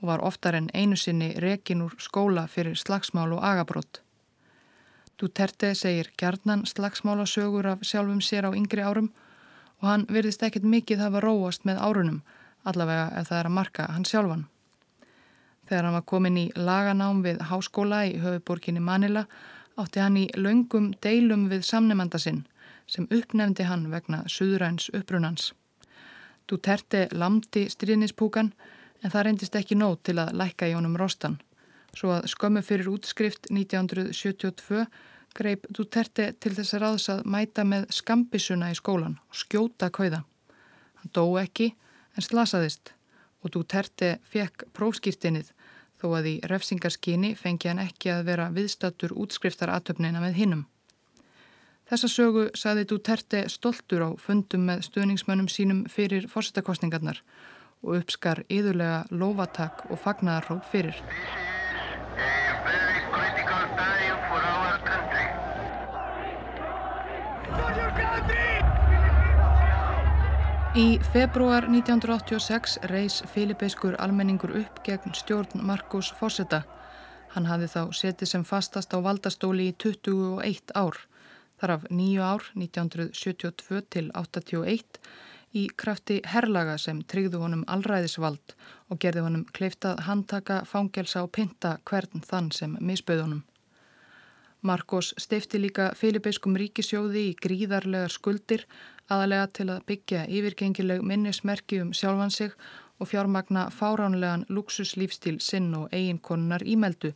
og 0.02 0.06
var 0.12 0.26
oftar 0.32 0.60
en 0.60 0.70
einu 0.74 1.00
sinni 1.00 1.32
rekin 1.40 1.86
úr 1.88 1.96
skóla 2.00 2.48
fyrir 2.48 2.76
slagsmál 2.76 3.32
og 3.38 3.44
agabrott. 3.54 4.02
Duterte 5.20 5.72
segir 5.76 6.12
gjarnan 6.20 6.68
slagsmálasögur 6.68 7.72
af 7.72 7.88
sjálfum 7.88 8.20
sér 8.20 8.52
á 8.52 8.52
yngri 8.52 8.84
árum 8.84 9.12
og 9.14 9.29
hann 9.88 10.06
virðist 10.12 10.44
ekkert 10.44 10.68
mikið 10.68 11.04
hafa 11.06 11.22
róast 11.24 11.66
með 11.68 11.82
árunum, 11.84 12.22
allavega 12.68 13.10
ef 13.20 13.30
það 13.30 13.40
er 13.40 13.50
að 13.50 13.56
marka 13.58 13.88
hann 13.94 14.06
sjálfan. 14.06 14.48
Þegar 15.70 15.86
hann 15.86 15.98
var 16.00 16.06
komin 16.10 16.38
í 16.38 16.46
laganám 16.56 17.22
við 17.24 17.44
háskóla 17.52 18.04
í 18.10 18.18
höfuborginni 18.20 18.82
Manila 18.84 19.26
átti 19.80 20.02
hann 20.04 20.18
í 20.18 20.26
laungum 20.36 20.92
deilum 21.04 21.48
við 21.52 21.68
samnemanda 21.68 22.20
sinn 22.20 22.46
sem 22.90 23.06
uppnefndi 23.14 23.68
hann 23.70 23.86
vegna 23.92 24.24
suðræns 24.28 24.90
upprunans. 24.98 25.52
Duterte 26.50 27.06
lamdi 27.14 27.68
stríðnispúkan 27.70 28.50
en 29.04 29.14
það 29.14 29.26
reyndist 29.28 29.56
ekki 29.56 29.78
nót 29.78 30.02
til 30.10 30.18
að 30.18 30.34
lækka 30.42 30.72
í 30.72 30.74
honum 30.74 30.98
rostan. 30.98 31.38
Svo 31.94 32.16
að 32.18 32.28
skömmu 32.34 32.64
fyrir 32.66 32.90
útskrift 32.90 33.50
1972 33.54 34.88
greip 35.40 35.68
Duterte 35.72 36.34
til 36.40 36.54
þess 36.58 36.76
að 36.76 36.84
ráðs 36.84 37.10
að 37.14 37.26
mæta 37.32 37.66
með 37.68 37.88
skambisuna 37.96 38.72
í 38.74 38.78
skólan 38.78 39.18
og 39.30 39.40
skjóta 39.42 39.90
kauða. 39.96 40.24
Hann 41.00 41.14
dó 41.16 41.24
ekki 41.40 41.72
en 42.16 42.26
slasaðist 42.26 42.94
og 43.44 43.54
Duterte 43.56 44.18
fekk 44.28 44.68
prófskýrtinnið 44.76 45.54
þó 46.00 46.10
að 46.18 46.28
í 46.32 46.36
refsingarskyni 46.52 47.34
fengi 47.40 47.72
hann 47.72 47.84
ekki 47.84 48.12
að 48.14 48.26
vera 48.32 48.50
viðstattur 48.56 49.16
útskriftarartöfnina 49.16 50.22
með 50.24 50.38
hinnum. 50.40 50.66
Þessa 51.90 52.10
sögu 52.12 52.44
saði 52.54 52.86
Duterte 52.86 53.48
stoltur 53.50 54.04
á 54.06 54.10
fundum 54.22 54.68
með 54.70 54.84
stuðningsmönnum 54.92 55.50
sínum 55.50 55.86
fyrir 55.90 56.28
fórsettakostningarnar 56.30 57.24
og 57.82 58.02
uppskar 58.02 58.44
yðurlega 58.52 59.06
lovatak 59.10 59.88
og 59.90 60.04
fagnadarróp 60.04 60.68
fyrir. 60.70 61.00
Í 70.78 71.00
februar 71.02 71.66
1986 71.66 72.76
reys 72.92 73.24
filipeiskur 73.34 73.96
almenningur 73.98 74.52
upp 74.60 74.84
gegn 74.86 75.16
stjórn 75.18 75.64
Marcos 75.66 76.12
Fossetta. 76.14 76.60
Hann 77.34 77.48
hafði 77.50 77.70
þá 77.72 77.96
setið 77.98 78.30
sem 78.30 78.44
fastast 78.46 78.94
á 78.94 79.02
valdastóli 79.02 79.72
í 79.72 79.74
21 79.82 80.70
ár, 80.78 81.00
þar 81.58 81.74
af 81.80 81.90
nýju 81.90 82.22
ár 82.22 82.46
1972 82.54 83.82
til 83.90 84.12
81 84.14 85.02
í 85.58 85.66
krafti 85.74 86.22
herlaga 86.30 86.78
sem 86.78 87.02
tryggðu 87.02 87.42
honum 87.42 87.66
allræðisvald 87.66 88.54
og 88.94 89.02
gerði 89.02 89.26
honum 89.26 89.48
kleiftað 89.50 90.06
handtaka, 90.06 90.62
fangelsa 90.70 91.26
og 91.26 91.34
pinta 91.34 91.80
hvern 91.90 92.22
þann 92.22 92.54
sem 92.54 92.78
misböð 92.78 93.26
honum. 93.26 93.46
Marcos 94.62 95.14
steifti 95.18 95.60
líka 95.62 95.92
filipeiskum 95.96 96.58
ríkisjóði 96.60 97.22
í 97.30 97.36
gríðarlegar 97.40 98.12
skuldir 98.12 98.66
aðalega 99.08 99.48
til 99.56 99.68
að 99.72 99.86
byggja 99.88 100.26
yfirgengileg 100.28 101.06
minnismerki 101.12 101.80
um 101.80 101.94
sjálfan 101.96 102.34
sig 102.36 102.52
og 103.00 103.08
fjármagna 103.08 103.70
fáránlegan 103.72 104.44
luxuslífstíl 104.50 105.40
sinn 105.40 105.72
og 105.80 105.88
eiginkonunar 105.96 106.66
ímeldu 106.68 107.14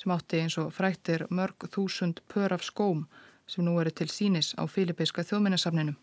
sem 0.00 0.14
átti 0.16 0.40
eins 0.40 0.56
og 0.62 0.72
frættir 0.72 1.26
mörg 1.28 1.68
þúsund 1.68 2.24
pör 2.32 2.56
af 2.56 2.64
skóm 2.64 3.04
sem 3.46 3.64
nú 3.64 3.76
eru 3.80 3.92
til 3.92 4.08
sínis 4.08 4.54
á 4.56 4.64
Filipíska 4.64 5.20
þjóðminnesafninu. 5.22 5.94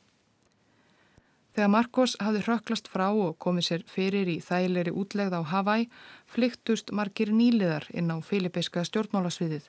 Þegar 1.53 1.69
Marcos 1.69 2.15
hafði 2.21 2.39
hröklast 2.45 2.87
frá 2.89 3.07
og 3.09 3.35
komið 3.37 3.65
sér 3.65 3.81
fyrir 3.89 4.29
í 4.29 4.39
þægilegri 4.41 4.93
útlegð 4.93 5.35
á 5.37 5.41
Hawaii, 5.41 5.89
flyktust 6.25 6.89
margir 6.91 7.29
nýliðar 7.29 7.85
inn 7.93 8.09
á 8.09 8.17
Filipíska 8.25 8.85
stjórnmálasviðið. 8.89 9.67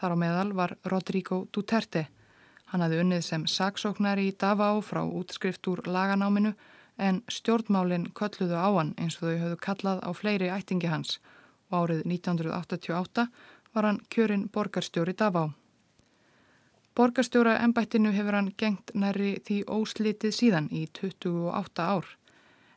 Þar 0.00 0.16
á 0.16 0.22
meðal 0.22 0.50
var 0.56 0.76
Rodrigo 0.88 1.44
Duterte, 1.52 2.06
Hann 2.70 2.84
hafði 2.84 3.00
unnið 3.02 3.22
sem 3.26 3.44
saksóknari 3.50 4.28
í 4.30 4.34
Davá 4.38 4.68
frá 4.86 5.00
útskrift 5.02 5.66
úr 5.66 5.80
laganáminu 5.90 6.52
en 7.02 7.16
stjórnmálinn 7.26 8.10
kölluðu 8.14 8.54
á 8.54 8.70
hann 8.76 8.92
eins 8.94 9.16
og 9.18 9.26
þau 9.26 9.40
höfðu 9.40 9.56
kallað 9.64 10.02
á 10.06 10.10
fleiri 10.14 10.50
ættingi 10.54 10.90
hans 10.92 11.16
og 11.70 11.78
árið 11.80 12.04
1988 12.06 13.24
var 13.74 13.88
hann 13.88 13.98
kjörinn 14.14 14.46
borgarstjóri 14.54 15.16
Davá. 15.18 15.48
Borgarstjóra 16.94 17.56
ennbættinu 17.64 18.14
hefur 18.14 18.38
hann 18.38 18.52
gengt 18.54 18.94
næri 18.94 19.32
því 19.48 19.58
óslitið 19.66 20.36
síðan 20.38 20.70
í 20.70 20.86
28 20.94 21.82
ár. 21.82 22.06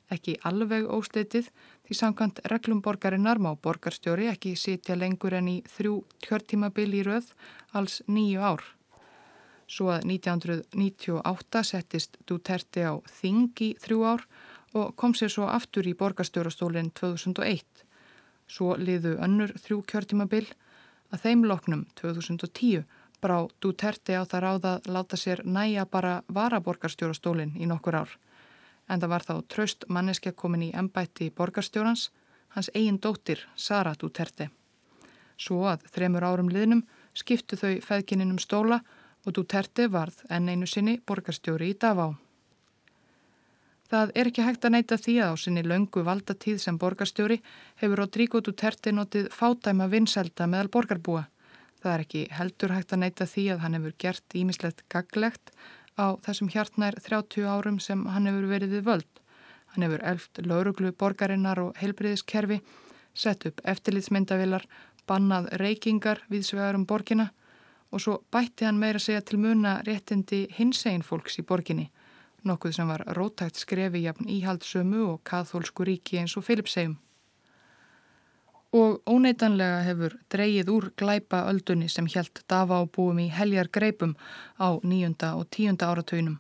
Ekki 0.10 0.40
alveg 0.42 0.90
óslitið 0.90 1.54
því 1.84 1.98
samkvæmt 2.00 2.40
reglum 2.52 2.82
borgarinnar 2.82 3.42
má 3.44 3.52
borgarstjóri 3.56 4.30
ekki 4.32 4.56
sitja 4.60 4.96
lengur 4.96 5.36
en 5.36 5.50
í 5.52 5.58
þrjú 5.76 5.98
kjörtímabil 6.24 6.90
í 7.00 7.04
röð 7.08 7.34
alls 7.76 8.00
nýju 8.08 8.40
ár. 8.40 8.64
Svo 9.68 9.90
að 9.92 10.08
1998 10.12 11.64
settist 11.68 12.18
Duterte 12.28 12.84
á 12.88 12.94
Þing 13.20 13.64
í 13.68 13.70
þrjú 13.84 14.04
ár 14.08 14.26
og 14.74 14.96
kom 14.96 15.14
sér 15.18 15.32
svo 15.34 15.48
aftur 15.50 15.88
í 15.88 15.96
borgarstjórastólinn 15.98 16.92
2001. 17.00 17.86
Svo 18.48 18.76
liðu 18.78 19.18
önnur 19.24 19.54
þrjú 19.60 19.82
kjörtímabil 19.92 20.46
að 21.14 21.26
þeim 21.26 21.48
loknum 21.50 21.86
2010 22.00 22.84
brá 23.24 23.38
Duterte 23.64 24.16
á 24.20 24.24
það 24.24 24.44
ráða 24.46 24.74
láta 24.88 25.20
sér 25.20 25.44
næja 25.46 25.86
bara 25.86 26.22
varaborgarstjórastólinn 26.28 27.56
í 27.60 27.68
nokkur 27.70 28.04
ár. 28.04 28.12
En 28.90 29.00
það 29.02 29.14
var 29.14 29.26
þá 29.28 29.36
tröst 29.48 29.86
manneskja 29.88 30.34
komin 30.36 30.68
í 30.68 30.74
embætti 30.76 31.30
borgarstjórans, 31.36 32.10
hans 32.56 32.70
eigin 32.74 33.00
dóttir 33.02 33.46
Sara 33.56 33.96
Duterte. 34.00 34.50
Svo 35.38 35.64
að 35.70 35.88
þremur 35.94 36.26
árum 36.28 36.52
liðnum 36.54 36.84
skiptu 37.18 37.58
þau 37.58 37.80
feðkininum 37.82 38.40
stóla 38.42 38.82
og 39.26 39.36
Duterte 39.38 39.88
varð 39.92 40.22
enn 40.30 40.50
einu 40.50 40.68
sinni 40.68 41.00
borgarstjóri 41.08 41.72
í 41.74 41.80
Davá. 41.80 42.12
Það 43.94 44.12
er 44.18 44.30
ekki 44.30 44.46
hægt 44.46 44.66
að 44.66 44.74
neyta 44.74 44.98
því 44.98 45.16
að 45.22 45.32
á 45.32 45.36
sinni 45.38 45.64
löngu 45.66 46.02
valdatíð 46.08 46.58
sem 46.64 46.80
borgarstjóri 46.82 47.38
hefur 47.82 48.00
Rodrigo 48.02 48.42
Duterte 48.42 48.94
notið 48.94 49.30
fátæma 49.34 49.90
vinselda 49.92 50.48
meðal 50.50 50.72
borgarbúa. 50.74 51.28
Það 51.84 51.94
er 51.94 52.04
ekki 52.06 52.24
heldur 52.32 52.74
hægt 52.74 52.96
að 52.96 53.02
neyta 53.04 53.28
því 53.30 53.44
að 53.54 53.64
hann 53.66 53.78
hefur 53.78 53.96
gert 54.00 54.38
ímislegt 54.40 54.86
gaglegt 54.90 55.52
á 55.98 56.18
þessum 56.26 56.50
hjartnær 56.54 56.98
30 57.02 57.46
árum 57.50 57.80
sem 57.80 58.06
hann 58.10 58.28
hefur 58.30 58.48
verið 58.50 58.78
við 58.78 58.88
völd. 58.88 59.22
Hann 59.74 59.86
hefur 59.86 60.04
elft 60.06 60.42
lauruglu 60.46 60.92
borgarinnar 60.92 61.62
og 61.62 61.78
heilbriðiskerfi, 61.82 62.60
sett 63.14 63.46
upp 63.50 63.62
eftirlitsmyndavilar, 63.64 64.66
bannað 65.08 65.50
reykingar 65.62 66.24
við 66.30 66.48
svegarum 66.50 66.86
borgina 66.90 67.32
og 67.94 68.02
svo 68.02 68.20
bætti 68.34 68.66
hann 68.66 68.80
meira 68.82 69.00
segja 69.00 69.22
til 69.22 69.38
muna 69.38 69.76
réttindi 69.86 70.48
hinsegin 70.58 71.06
fólks 71.06 71.38
í 71.38 71.46
borginni, 71.46 71.92
nokkuð 72.44 72.78
sem 72.80 72.90
var 72.90 73.06
rótægt 73.18 73.62
skrefi 73.62 74.06
jafn 74.08 74.30
íhaldsömu 74.30 75.06
og 75.12 75.22
kathólsku 75.30 75.86
ríki 75.86 76.18
eins 76.22 76.38
og 76.38 76.48
Filipsegjum 76.48 76.98
og 78.74 79.04
óneitanlega 79.06 79.84
hefur 79.86 80.16
dreyið 80.34 80.70
úr 80.74 80.88
glæpa 80.98 81.44
öldunni 81.52 81.90
sem 81.90 82.08
helt 82.16 82.42
dafa 82.50 82.82
á 82.82 82.84
búum 82.90 83.20
í 83.22 83.28
heljar 83.30 83.70
greipum 83.70 84.16
á 84.58 84.82
nýjunda 84.82 85.36
og 85.38 85.46
tíunda 85.54 85.92
áratöginum. 85.94 86.40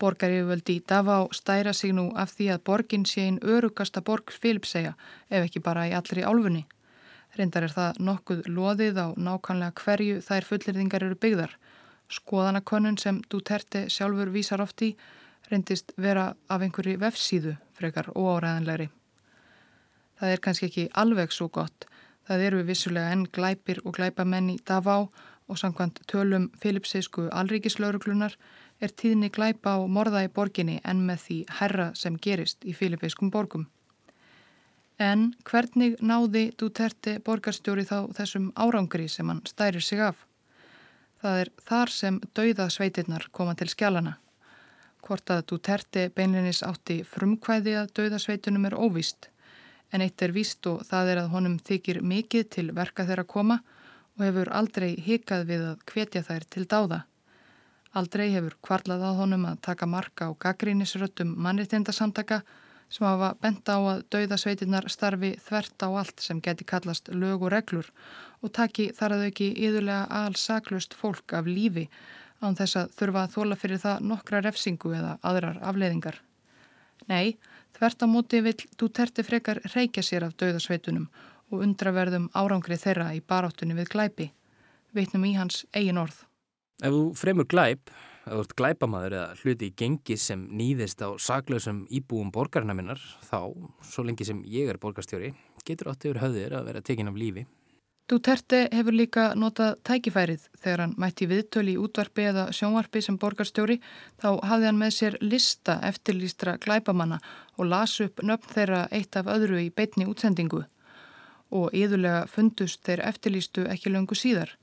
Borgarífvöldi 0.00 0.82
dafa 0.88 1.16
á 1.20 1.22
stæra 1.32 1.72
sig 1.72 1.92
nú 1.92 2.12
af 2.16 2.36
því 2.36 2.46
að 2.52 2.64
borgin 2.68 3.06
sé 3.06 3.24
einn 3.24 3.40
örugasta 3.42 4.00
borg 4.00 4.30
Filipsega 4.30 4.92
ef 5.30 5.44
ekki 5.44 5.64
bara 5.64 5.88
í 5.88 5.96
allri 5.96 6.22
álfunni. 6.24 6.66
Reyndar 7.36 7.64
er 7.64 7.72
það 7.72 8.00
nokkuð 8.08 8.40
loðið 8.46 9.00
á 9.00 9.06
nákvæmlega 9.16 9.72
hverju 9.80 10.20
þær 10.20 10.48
fullirðingar 10.48 11.04
eru 11.04 11.16
byggðar. 11.16 11.56
Skoðanakönnun 12.10 12.98
sem 12.98 13.22
Duterte 13.30 13.88
sjálfur 13.88 14.32
vísar 14.34 14.60
oft 14.60 14.82
í 14.82 14.96
reyndist 15.50 15.92
vera 15.96 16.34
af 16.48 16.60
einhverju 16.60 16.98
vefsíðu 17.00 17.56
frekar 17.72 18.12
óáræðanlegri. 18.12 18.90
Það 20.20 20.34
er 20.34 20.40
kannski 20.44 20.68
ekki 20.68 20.86
alveg 21.00 21.32
svo 21.32 21.48
gott. 21.48 21.86
Það 22.28 22.42
eru 22.46 22.62
vissulega 22.68 23.12
enn 23.14 23.24
glæpir 23.32 23.80
og 23.84 23.94
glæpamenn 23.96 24.50
í 24.52 24.58
Davá 24.68 24.98
og 25.50 25.58
samkvæmt 25.58 26.02
tölum 26.12 26.50
Filipsísku 26.60 27.30
alríkislauruglunar 27.32 28.36
er 28.80 28.92
tíðni 28.92 29.30
glæpa 29.32 29.78
og 29.80 29.88
morða 29.90 30.26
í 30.26 30.32
borginni 30.36 30.76
enn 30.84 31.00
með 31.08 31.24
því 31.24 31.38
herra 31.60 31.88
sem 31.96 32.18
gerist 32.26 32.68
í 32.68 32.76
Filipískum 32.76 33.32
borgum. 33.32 33.66
En 35.00 35.30
hvernig 35.48 35.96
náði 36.04 36.50
Duterte 36.60 37.16
borgarstjóri 37.24 37.86
þá 37.88 38.12
þessum 38.20 38.52
árangri 38.54 39.08
sem 39.08 39.28
hann 39.32 39.40
stærir 39.48 39.80
sig 39.80 40.04
af? 40.04 40.26
Það 41.24 41.40
er 41.40 41.52
þar 41.64 41.92
sem 41.96 42.20
dauðasveitirnar 42.36 43.30
koma 43.32 43.56
til 43.56 43.72
skjálana. 43.72 44.18
Hvort 45.00 45.32
að 45.32 45.46
Duterte 45.48 46.10
beinlinis 46.12 46.60
átti 46.62 47.00
frumkvæði 47.08 47.78
að 47.80 47.94
dauðasveitunum 47.96 48.68
er 48.68 48.76
óvist 48.76 49.30
en 49.92 50.04
eitt 50.04 50.22
er 50.22 50.34
víst 50.34 50.66
og 50.70 50.82
það 50.86 51.12
er 51.12 51.20
að 51.22 51.30
honum 51.34 51.58
þykir 51.58 52.00
mikið 52.02 52.48
til 52.56 52.66
verka 52.76 53.06
þeirra 53.08 53.26
koma 53.26 53.60
og 54.16 54.24
hefur 54.26 54.50
aldrei 54.54 54.90
hikað 55.00 55.46
við 55.48 55.66
að 55.72 55.84
hvetja 55.90 56.22
þær 56.26 56.46
til 56.54 56.66
dáða. 56.70 57.02
Aldrei 57.96 58.28
hefur 58.30 58.56
kvarlað 58.62 59.04
að 59.08 59.20
honum 59.24 59.46
að 59.50 59.62
taka 59.66 59.86
marka 59.90 60.30
á 60.30 60.32
gaggrínisröttum 60.44 61.32
mannriðtindasamtaka 61.42 62.42
sem 62.90 63.06
hafa 63.06 63.34
bent 63.42 63.66
á 63.70 63.78
að 63.78 64.04
dauðasveitinnar 64.14 64.88
starfi 64.90 65.32
þvert 65.42 65.86
á 65.86 65.88
allt 66.02 66.22
sem 66.22 66.40
geti 66.42 66.66
kallast 66.66 67.10
lög 67.14 67.46
og 67.46 67.52
reglur 67.54 67.90
og 68.42 68.52
taki 68.54 68.90
þar 68.94 69.16
að 69.16 69.26
auki 69.30 69.50
yðurlega 69.54 70.06
alsaklust 70.24 70.94
fólk 70.98 71.34
af 71.38 71.50
lífi 71.50 71.86
án 72.40 72.56
þess 72.58 72.78
að 72.80 72.94
þurfa 72.98 73.24
að 73.24 73.34
þóla 73.36 73.58
fyrir 73.62 73.82
það 73.82 74.06
nokkra 74.10 74.42
refsingu 74.46 74.94
eða 74.96 75.16
aðrar 75.26 75.60
afleiðingar. 75.70 76.20
Nei, 77.10 77.36
Þvert 77.80 78.02
á 78.04 78.06
móti 78.12 78.38
vil 78.44 78.58
Duterte 78.76 79.22
frekar 79.24 79.62
reykja 79.72 80.02
sér 80.04 80.26
af 80.26 80.34
dauðasveitunum 80.36 81.06
og 81.48 81.62
undraverðum 81.64 82.26
árangri 82.36 82.76
þeirra 82.76 83.06
í 83.16 83.22
baráttunni 83.24 83.72
við 83.78 83.88
glæpi. 83.94 84.26
Veitnum 84.92 85.24
í 85.24 85.30
hans 85.38 85.62
eigin 85.72 85.96
orð. 86.02 86.18
Ef 86.84 86.92
þú 86.92 87.00
fremur 87.16 87.48
glæp, 87.48 87.88
ef 88.26 88.34
þú 88.34 88.42
ert 88.42 88.52
glæpamaður 88.60 89.16
eða 89.16 89.38
hluti 89.40 89.70
í 89.70 89.74
gengi 89.80 90.18
sem 90.20 90.42
nýðist 90.60 91.00
á 91.00 91.08
saklausum 91.16 91.86
íbúum 91.88 92.28
borgarna 92.34 92.76
minnar, 92.76 93.00
þá, 93.24 93.48
svo 93.80 94.04
lengi 94.04 94.28
sem 94.28 94.44
ég 94.44 94.68
er 94.68 94.80
borgarstjóri, 94.82 95.32
getur 95.64 95.94
átti 95.94 96.12
yfir 96.12 96.20
höfðir 96.26 96.58
að 96.60 96.68
vera 96.68 96.84
tekin 96.84 97.08
af 97.08 97.16
lífi. 97.16 97.46
Duterte 98.10 98.64
hefur 98.74 98.96
líka 98.98 99.24
notað 99.38 99.76
tækifærið. 99.86 100.48
Þegar 100.58 100.80
hann 100.82 100.94
mætti 100.98 101.28
viðtöli 101.30 101.76
í 101.76 101.78
útvarpi 101.78 102.24
eða 102.26 102.48
sjónvarpi 102.56 103.02
sem 103.06 103.18
borgarstjóri 103.22 103.76
þá 104.18 104.40
hafði 104.50 104.66
hann 104.66 104.80
með 104.80 104.94
sér 104.96 105.16
lista 105.22 105.76
eftirlýstra 105.86 106.56
glæpamanna 106.64 107.20
og 107.54 107.68
las 107.70 107.94
upp 108.02 108.18
nöfn 108.26 108.50
þeirra 108.50 108.80
eitt 108.90 109.14
af 109.20 109.30
öðru 109.30 109.60
í 109.62 109.68
beitni 109.70 110.08
útsendingu. 110.10 110.64
Og 111.54 111.70
yðurlega 111.70 112.24
fundust 112.32 112.82
þeir 112.88 113.04
eftirlýstu 113.12 113.68
ekki 113.70 113.94
löngu 113.94 114.18
síðar, 114.18 114.56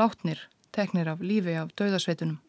látnir, 0.00 0.40
teknir 0.72 1.12
af 1.12 1.20
lífi 1.20 1.58
af 1.60 1.76
dauðasveitunum. 1.76 2.40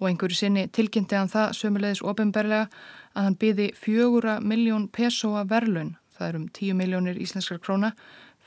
Og 0.00 0.08
einhverju 0.08 0.40
sinni 0.40 0.64
tilkynnti 0.72 1.20
hann 1.20 1.28
það 1.28 1.52
sömulegis 1.60 2.00
ofinberlega 2.00 2.70
að 3.12 3.28
hann 3.28 3.36
byði 3.44 3.68
fjögura 3.76 4.40
miljón 4.40 4.88
pesoa 4.88 5.44
verlun, 5.44 5.98
það 6.16 6.28
er 6.28 6.40
um 6.40 6.48
tíu 6.48 6.80
miljónir 6.80 7.20
íslenskar 7.20 7.60
króna, 7.60 7.92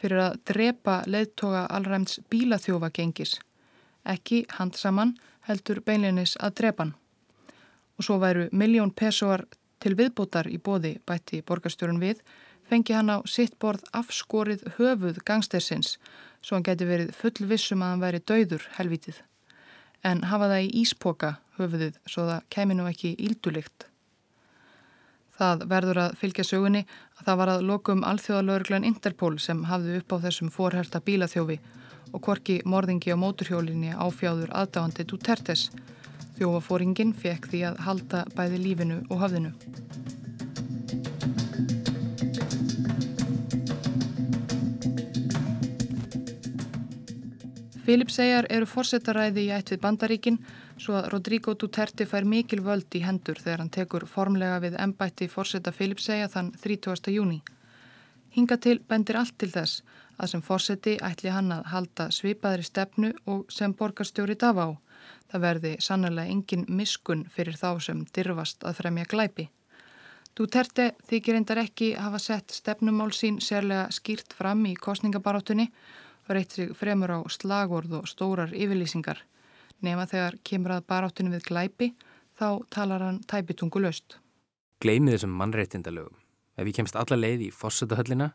fyrir 0.03 0.19
að 0.19 0.39
drepa 0.49 0.99
leðtoga 1.07 1.63
allræmts 1.71 2.19
bílaþjófa 2.29 2.91
gengis. 2.91 3.37
Ekki 4.03 4.43
handsaman 4.57 5.15
heldur 5.47 5.79
beinleinis 5.87 6.35
að 6.43 6.57
drepan. 6.59 6.93
Og 7.95 8.07
svo 8.07 8.19
væru 8.19 8.49
miljón 8.51 8.91
pesoar 8.91 9.45
til 9.79 9.95
viðbótar 9.99 10.49
í 10.51 10.59
bóði 10.59 10.97
bætti 11.07 11.39
borgarstjórun 11.47 12.01
við, 12.03 12.19
fengi 12.67 12.95
hann 12.95 13.11
á 13.11 13.23
sitt 13.27 13.55
borð 13.59 13.83
afskorið 13.95 14.63
höfuð 14.77 15.23
gangstersins 15.27 15.97
svo 16.43 16.57
hann 16.57 16.67
geti 16.67 16.87
verið 16.87 17.13
fullvissum 17.15 17.83
að 17.83 17.93
hann 17.93 18.03
væri 18.03 18.21
dauður 18.27 18.67
helvítið. 18.77 19.21
En 20.03 20.25
hafa 20.27 20.49
það 20.51 20.65
í 20.65 20.69
íspoka 20.83 21.31
höfuðið 21.57 21.99
svo 22.03 22.27
það 22.27 22.47
kemi 22.55 22.75
nú 22.75 22.87
ekki 22.89 23.13
íldulikt. 23.15 23.87
Það 25.37 25.63
verður 25.71 25.99
að 26.03 26.17
fylgja 26.19 26.45
sögunni 26.45 26.83
það 27.23 27.39
var 27.39 27.51
að 27.53 27.65
lokum 27.69 28.03
alþjóðalögurglan 28.07 28.85
Interpol 28.87 29.37
sem 29.39 29.63
hafði 29.69 29.99
upp 30.01 30.15
á 30.15 30.17
þessum 30.25 30.51
forherta 30.51 30.99
bílaþjófi 31.03 31.59
og 32.13 32.21
korki 32.21 32.59
morðingi 32.67 33.13
á 33.15 33.17
móturhjólinni 33.17 33.93
áfjáður 33.95 34.51
aðdáandi 34.53 35.05
Dutertes. 35.07 35.69
Þjófafóringin 36.37 37.13
fekk 37.15 37.47
því 37.51 37.61
að 37.69 37.79
halda 37.87 38.25
bæði 38.35 38.59
lífinu 38.65 38.99
og 39.09 39.23
hafðinu. 39.23 39.53
Filipsegjar 47.83 48.47
eru 48.49 48.67
fórsetaræði 48.67 49.47
í 49.47 49.51
ætt 49.51 49.73
við 49.73 49.81
Bandaríkinn 49.83 50.39
svo 50.77 50.95
að 50.97 51.09
Rodrigo 51.13 51.53
Duterte 51.59 52.05
fær 52.09 52.25
mikil 52.25 52.61
völd 52.65 52.95
í 52.97 53.03
hendur 53.03 53.39
þegar 53.39 53.61
hann 53.61 53.71
tekur 53.73 54.05
formlega 54.09 54.59
við 54.63 54.77
ennbætti 54.81 55.27
fórseta 55.31 55.71
Filipsegja 55.71 56.29
þann 56.31 56.51
30. 56.63 57.11
júni. 57.13 57.41
Hinga 58.33 58.57
til 58.57 58.79
bendir 58.89 59.19
allt 59.19 59.35
til 59.37 59.51
þess 59.53 59.83
að 60.17 60.31
sem 60.31 60.43
fórseti 60.45 60.93
ætli 61.05 61.33
hann 61.33 61.51
að 61.53 61.67
halda 61.73 62.07
svipaðri 62.11 62.65
stefnu 62.65 63.11
og 63.29 63.51
sem 63.53 63.73
borgarstjóri 63.77 64.37
daf 64.39 64.57
á. 64.57 64.69
Það 65.29 65.43
verði 65.47 65.73
sannlega 65.79 66.29
engin 66.29 66.65
miskun 66.69 67.25
fyrir 67.33 67.57
þá 67.57 67.81
sem 67.87 68.05
dirfast 68.15 68.63
að 68.63 68.79
fremja 68.81 69.09
glæpi. 69.09 69.49
Duterte 70.33 70.93
þykir 71.09 71.37
endar 71.37 71.61
ekki 71.61 71.91
hafa 71.93 72.21
sett 72.21 72.55
stefnumál 72.55 73.11
sín 73.13 73.37
sérlega 73.41 73.91
skýrt 73.93 74.33
fram 74.33 74.65
í 74.65 74.73
kostningabarátunni 74.73 75.69
og 76.25 76.33
reytt 76.33 76.57
sig 76.57 76.73
fremur 76.77 77.13
á 77.13 77.19
slagorð 77.29 77.99
og 77.99 78.09
stórar 78.09 78.55
yfirlýsingar 78.55 79.21
nema 79.85 80.07
þegar 80.09 80.39
kemur 80.47 80.77
að 80.77 80.85
baráttunum 80.89 81.35
við 81.35 81.47
glæpi 81.49 81.93
þá 82.39 82.47
talar 82.73 83.03
hann 83.05 83.21
tæpitungu 83.29 83.81
löst. 83.83 84.17
Gleimið 84.83 85.17
þessum 85.17 85.35
mannreittindalögum. 85.39 86.17
Ef 86.57 86.67
ég 86.69 86.75
kemst 86.77 86.97
alla 86.99 87.17
leið 87.17 87.47
í 87.47 87.51
fórsötuhöllina 87.53 88.33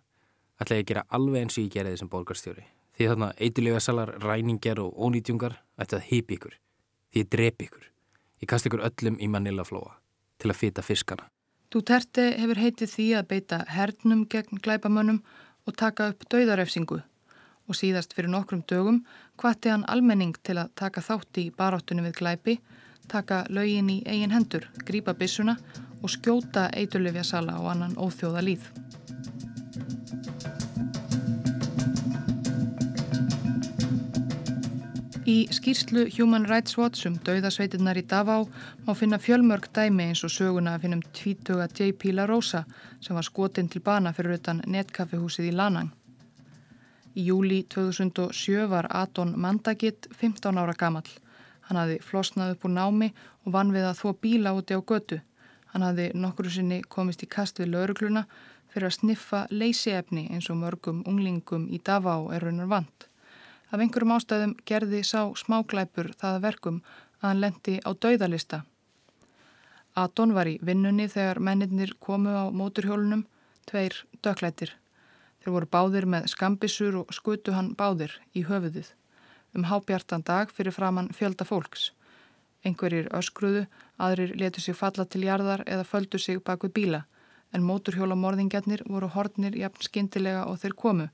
ætla 0.59 0.79
ég 0.79 0.85
að 0.85 0.91
gera 0.91 1.07
alveg 1.15 1.45
eins 1.45 1.59
og 1.59 1.67
ég 1.67 1.75
geraði 1.75 2.01
sem 2.01 2.11
borgarstjóri. 2.11 2.65
Því 2.99 3.11
þarna 3.13 3.29
eitthulega 3.39 3.81
salar, 3.83 4.15
ræningar 4.23 4.81
og 4.83 4.97
ónýtjungar 4.99 5.59
ætti 5.79 5.99
að 5.99 6.07
heipi 6.09 6.39
ykkur. 6.39 6.55
Því 7.13 7.23
ég 7.23 7.29
drepi 7.35 7.69
ykkur. 7.69 7.85
Ég 8.43 8.51
kast 8.51 8.67
ykkur 8.67 8.83
öllum 8.89 9.19
í 9.23 9.29
Manila 9.31 9.67
flóa 9.67 9.99
til 10.39 10.51
að 10.51 10.59
fýta 10.59 10.83
fiskana. 10.87 11.29
Duterte 11.71 12.31
hefur 12.41 12.59
heitið 12.59 12.91
því 12.95 13.07
að 13.19 13.29
beita 13.33 13.61
hernum 13.69 14.25
gegn 14.31 14.63
glæpamönnum 14.65 15.21
og 15.69 15.77
taka 15.77 16.11
upp 16.15 16.25
dauðarefsingu 16.33 17.03
og 17.69 17.77
síðast 17.77 18.17
fyrir 18.17 18.33
nokkrum 18.33 18.65
dögum 18.67 19.05
hvati 19.41 19.71
hann 19.71 19.87
almenning 19.89 20.35
til 20.43 20.59
að 20.59 20.73
taka 20.75 21.05
þátti 21.05 21.47
í 21.49 21.55
baráttunum 21.55 22.09
við 22.09 22.19
glæpi 22.23 22.59
taka 23.09 23.45
lögin 23.49 23.89
í 23.91 24.03
eigin 24.07 24.35
hendur, 24.35 24.69
grípa 24.85 25.15
bissuna 25.17 25.57
og 26.03 26.13
skjóta 26.13 26.69
eiturlifja 26.77 27.25
sala 27.25 27.59
og 27.63 27.73
annan 27.73 27.97
óþjóða 27.97 28.45
líð. 28.45 28.69
Í 35.29 35.45
skýrslu 35.53 36.07
Human 36.17 36.47
Rights 36.49 36.79
Watch 36.79 37.05
um 37.09 37.19
dauðasveitirnar 37.21 37.99
í 38.01 38.05
Davá 38.09 38.39
má 38.87 38.95
finna 38.97 39.19
fjölmörg 39.21 39.69
dæmi 39.77 40.07
eins 40.09 40.25
og 40.25 40.33
söguna 40.33 40.77
að 40.77 40.87
finnum 40.87 41.03
tvítuga 41.13 41.69
J.P. 41.69 42.15
La 42.17 42.25
Rosa 42.27 42.65
sem 43.01 43.17
var 43.17 43.29
skotinn 43.29 43.69
til 43.69 43.85
bana 43.85 44.15
fyrir 44.17 44.39
utan 44.39 44.63
netkaffihúsið 44.65 45.51
í 45.51 45.57
Lanang. 45.59 45.93
Í 47.19 47.25
júli 47.27 47.65
2007 47.75 48.69
var 48.71 48.87
Adon 48.95 49.33
Mandagit 49.43 50.07
15 50.15 50.59
ára 50.61 50.75
gamall. 50.79 51.09
Hann 51.67 51.81
hafði 51.81 51.97
flosnað 52.07 52.53
upp 52.55 52.69
úr 52.69 52.73
námi 52.77 53.09
og 53.43 53.57
vann 53.57 53.73
við 53.75 53.89
að 53.89 53.99
þó 53.99 54.13
bíla 54.23 54.53
úti 54.55 54.79
á 54.79 54.81
götu. 54.81 55.19
Hann 55.73 55.83
hafði 55.83 56.13
nokkru 56.15 56.53
sinni 56.55 56.79
komist 56.87 57.25
í 57.27 57.31
kast 57.35 57.59
við 57.59 57.73
laurugluna 57.75 58.23
fyrir 58.71 58.87
að 58.87 58.97
sniffa 59.01 59.43
leysiefni 59.51 60.29
eins 60.31 60.47
og 60.53 60.61
mörgum 60.63 61.03
unglingum 61.11 61.67
í 61.75 61.83
Davá 61.83 62.15
er 62.37 62.47
raunar 62.47 62.71
vant. 62.71 63.09
Af 63.73 63.83
einhverjum 63.83 64.15
ástæðum 64.15 64.57
gerði 64.69 65.03
sá 65.03 65.27
smáglæpur 65.43 66.15
það 66.23 66.43
verkum 66.47 66.83
að 67.19 67.31
hann 67.33 67.43
lendi 67.43 67.81
á 67.83 67.91
dauðalista. 67.99 68.63
Adon 69.99 70.39
var 70.39 70.47
í 70.47 70.61
vinnunni 70.63 71.11
þegar 71.11 71.43
mennirnir 71.43 71.99
komu 71.99 72.31
á 72.31 72.47
móturhjólunum, 72.55 73.27
tveir 73.67 74.05
döklættir. 74.23 74.79
Þeir 75.49 75.55
voru 75.55 75.69
báðir 75.73 76.05
með 76.13 76.27
skambisur 76.29 76.97
og 77.01 77.13
skutu 77.17 77.55
hann 77.57 77.71
báðir 77.73 78.13
í 78.37 78.43
höfuðið. 78.45 78.91
Um 79.57 79.63
hábjartan 79.65 80.21
dag 80.21 80.51
fyrir 80.53 80.75
framann 80.77 81.07
fjölda 81.17 81.47
fólks. 81.49 81.87
Einhverjir 82.69 83.07
öskruðu, 83.17 83.63
aðrir 83.97 84.35
letu 84.37 84.61
sig 84.61 84.77
falla 84.77 85.07
til 85.09 85.23
jarðar 85.25 85.63
eða 85.65 85.87
földu 85.89 86.21
sig 86.21 86.43
bak 86.45 86.67
við 86.67 86.75
bíla, 86.77 87.01
en 87.57 87.65
móturhjólamorðingjarnir 87.65 88.83
voru 88.93 89.09
hornir 89.15 89.57
jafn 89.57 89.87
skindilega 89.89 90.43
og 90.51 90.61
þeir 90.61 90.75
komu 90.83 91.07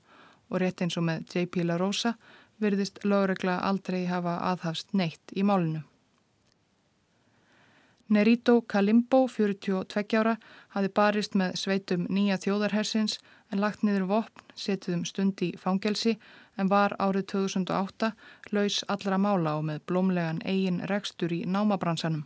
og 0.49 0.59
rétt 0.59 0.83
eins 0.83 0.99
og 0.99 1.07
með 1.07 1.31
J.P. 1.31 1.63
La 1.63 1.79
Rosa 1.79 2.17
virðist 2.59 2.99
lögregla 3.07 3.61
aldrei 3.63 4.01
hafa 4.11 4.35
aðhafst 4.51 4.91
neitt 4.91 5.31
í 5.31 5.47
málinu. 5.47 5.85
Nerito 8.11 8.59
Kalimbo, 8.67 9.29
42 9.31 10.19
ára, 10.19 10.35
hafi 10.75 10.91
barist 10.91 11.39
með 11.39 11.55
sveitum 11.63 12.03
nýja 12.11 12.35
þjóðarhersins 12.43 13.21
en 13.51 13.61
lagt 13.61 13.83
niður 13.83 14.07
vopn, 14.09 14.43
setið 14.55 14.95
um 14.97 15.03
stund 15.05 15.41
í 15.45 15.51
fangelsi 15.59 16.15
en 16.57 16.69
var 16.71 16.95
árið 16.99 17.27
2008 17.33 18.11
laus 18.55 18.79
allra 18.87 19.19
mála 19.21 19.57
og 19.59 19.67
með 19.69 19.83
blómlegan 19.89 20.41
eigin 20.45 20.81
rekstur 20.89 21.33
í 21.33 21.43
námabransanum. 21.45 22.25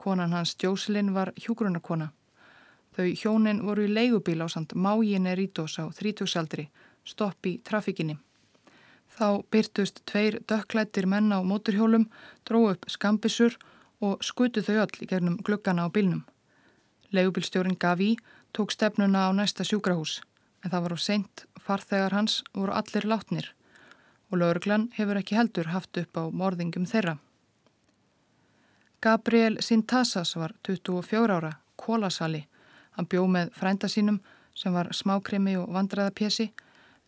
Konan 0.00 0.32
hans 0.32 0.56
Jóselin 0.62 1.12
var 1.14 1.32
hjúgrunarkona. 1.36 2.10
Þau 2.96 3.08
hjónin 3.22 3.60
voru 3.66 3.84
í 3.86 3.92
leigubíl 3.92 4.40
á 4.42 4.48
samt 4.48 4.74
Máji 4.74 5.18
Neritos 5.20 5.76
á 5.78 5.84
30-saldri, 5.92 6.68
stopp 7.04 7.46
í 7.46 7.58
trafikinni. 7.64 8.16
Þá 9.10 9.42
byrtust 9.52 10.00
tveir 10.06 10.40
dökklættir 10.48 11.06
menn 11.06 11.30
á 11.34 11.38
móturhjólum, 11.44 12.08
dró 12.48 12.70
upp 12.72 12.88
skambisur 12.88 13.58
og 14.00 14.24
skutu 14.24 14.64
þau 14.64 14.86
öll 14.86 15.04
í 15.04 15.10
gegnum 15.10 15.38
gluggana 15.44 15.84
á 15.84 15.88
bílnum. 15.92 16.24
Legubilstjórin 17.12 17.76
Gaví 17.76 18.16
tók 18.56 18.72
stefnuna 18.72 19.28
á 19.28 19.30
næsta 19.34 19.66
sjúkrahús 19.66 20.20
en 20.64 20.70
það 20.70 20.82
var 20.84 20.94
á 20.96 20.98
seint 21.00 21.44
farþegar 21.64 22.16
hans 22.16 22.42
voru 22.54 22.74
allir 22.76 23.06
látnir 23.06 23.50
og 24.30 24.38
lauruglan 24.38 24.88
hefur 24.96 25.18
ekki 25.20 25.36
heldur 25.38 25.72
haft 25.74 25.98
upp 25.98 26.16
á 26.16 26.24
morðingum 26.30 26.86
þeirra. 26.86 27.16
Gabriel 29.00 29.56
Sintasas 29.64 30.36
var 30.36 30.52
24 30.66 31.36
ára, 31.36 31.52
kólasali. 31.76 32.44
Hann 32.92 33.06
bjó 33.06 33.24
með 33.26 33.50
frænda 33.56 33.88
sínum 33.88 34.20
sem 34.54 34.74
var 34.74 34.92
smákrimi 34.92 35.56
og 35.56 35.72
vandræðapjesi 35.72 36.50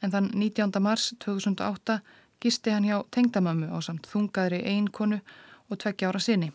en 0.03 0.11
þann 0.11 0.31
19. 0.35 0.73
mars 0.81 1.12
2008 1.21 2.01
gisti 2.43 2.73
hann 2.75 2.88
hjá 2.88 3.03
tengdamömmu 3.15 3.69
á 3.71 3.79
samt 3.85 4.09
þungaðri 4.11 4.62
einkonu 4.67 5.21
og 5.69 5.79
tveggja 5.79 6.09
ára 6.09 6.21
sinni. 6.21 6.51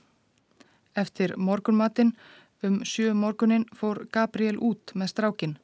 Eftir 0.96 1.36
morgunmatinn 1.38 2.16
um 2.64 2.82
sjö 2.84 3.14
morgunin 3.14 3.66
fór 3.78 4.08
Gabriel 4.12 4.58
út 4.58 4.92
með 4.96 5.14
strákin. 5.14 5.58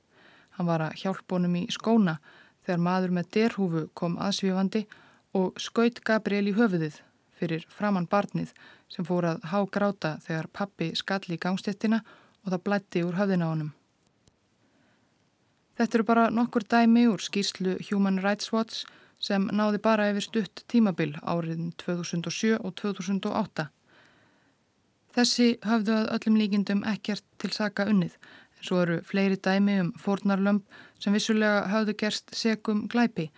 Hann 0.57 0.69
var 0.69 0.85
að 0.85 0.99
hjálpunum 1.01 1.55
í 1.59 1.63
skóna 1.73 2.17
þegar 2.65 2.83
maður 2.87 3.15
með 3.17 3.31
derhúfu 3.37 3.87
kom 3.97 4.19
aðsvífandi 4.21 4.85
og 5.37 5.59
skaut 5.61 6.01
Gabriel 6.05 6.47
í 6.51 6.55
höfuðið 6.57 6.99
fyrir 7.39 7.65
framann 7.69 8.07
barnið 8.09 8.53
sem 8.93 9.05
fór 9.05 9.27
að 9.33 9.47
há 9.51 9.59
gráta 9.65 10.17
þegar 10.25 10.51
pappi 10.53 10.91
skalli 10.95 11.37
í 11.37 11.41
gangstettina 11.41 12.03
og 12.43 12.51
það 12.53 12.63
blætti 12.67 13.03
úr 13.03 13.17
höfðina 13.17 13.49
honum. 13.49 13.71
Þetta 15.73 15.97
eru 15.97 16.05
bara 16.05 16.25
nokkur 16.29 16.65
dæmi 16.69 17.07
úr 17.09 17.23
skýrslu 17.23 17.79
Human 17.89 18.21
Rights 18.21 18.51
Watch 18.53 18.83
sem 19.23 19.47
náði 19.55 19.79
bara 19.81 20.09
yfir 20.11 20.25
stutt 20.27 20.63
tímabil 20.69 21.15
áriðin 21.23 21.71
2007 21.81 22.59
og 22.59 22.75
2008. 22.77 23.69
Þessi 25.13 25.47
hafðu 25.65 25.95
að 25.95 26.11
öllum 26.15 26.37
líkindum 26.41 26.83
ekkert 26.89 27.25
til 27.41 27.51
saka 27.53 27.85
unnið, 27.89 28.13
svo 28.63 28.81
eru 28.83 28.99
fleiri 29.03 29.37
dæmi 29.37 29.79
um 29.81 29.91
fórnarlömp 29.99 30.63
sem 30.99 31.13
vissulega 31.13 31.67
hafðu 31.71 31.97
gerst 31.99 32.31
segum 32.35 32.87
glæpi, 32.87 33.29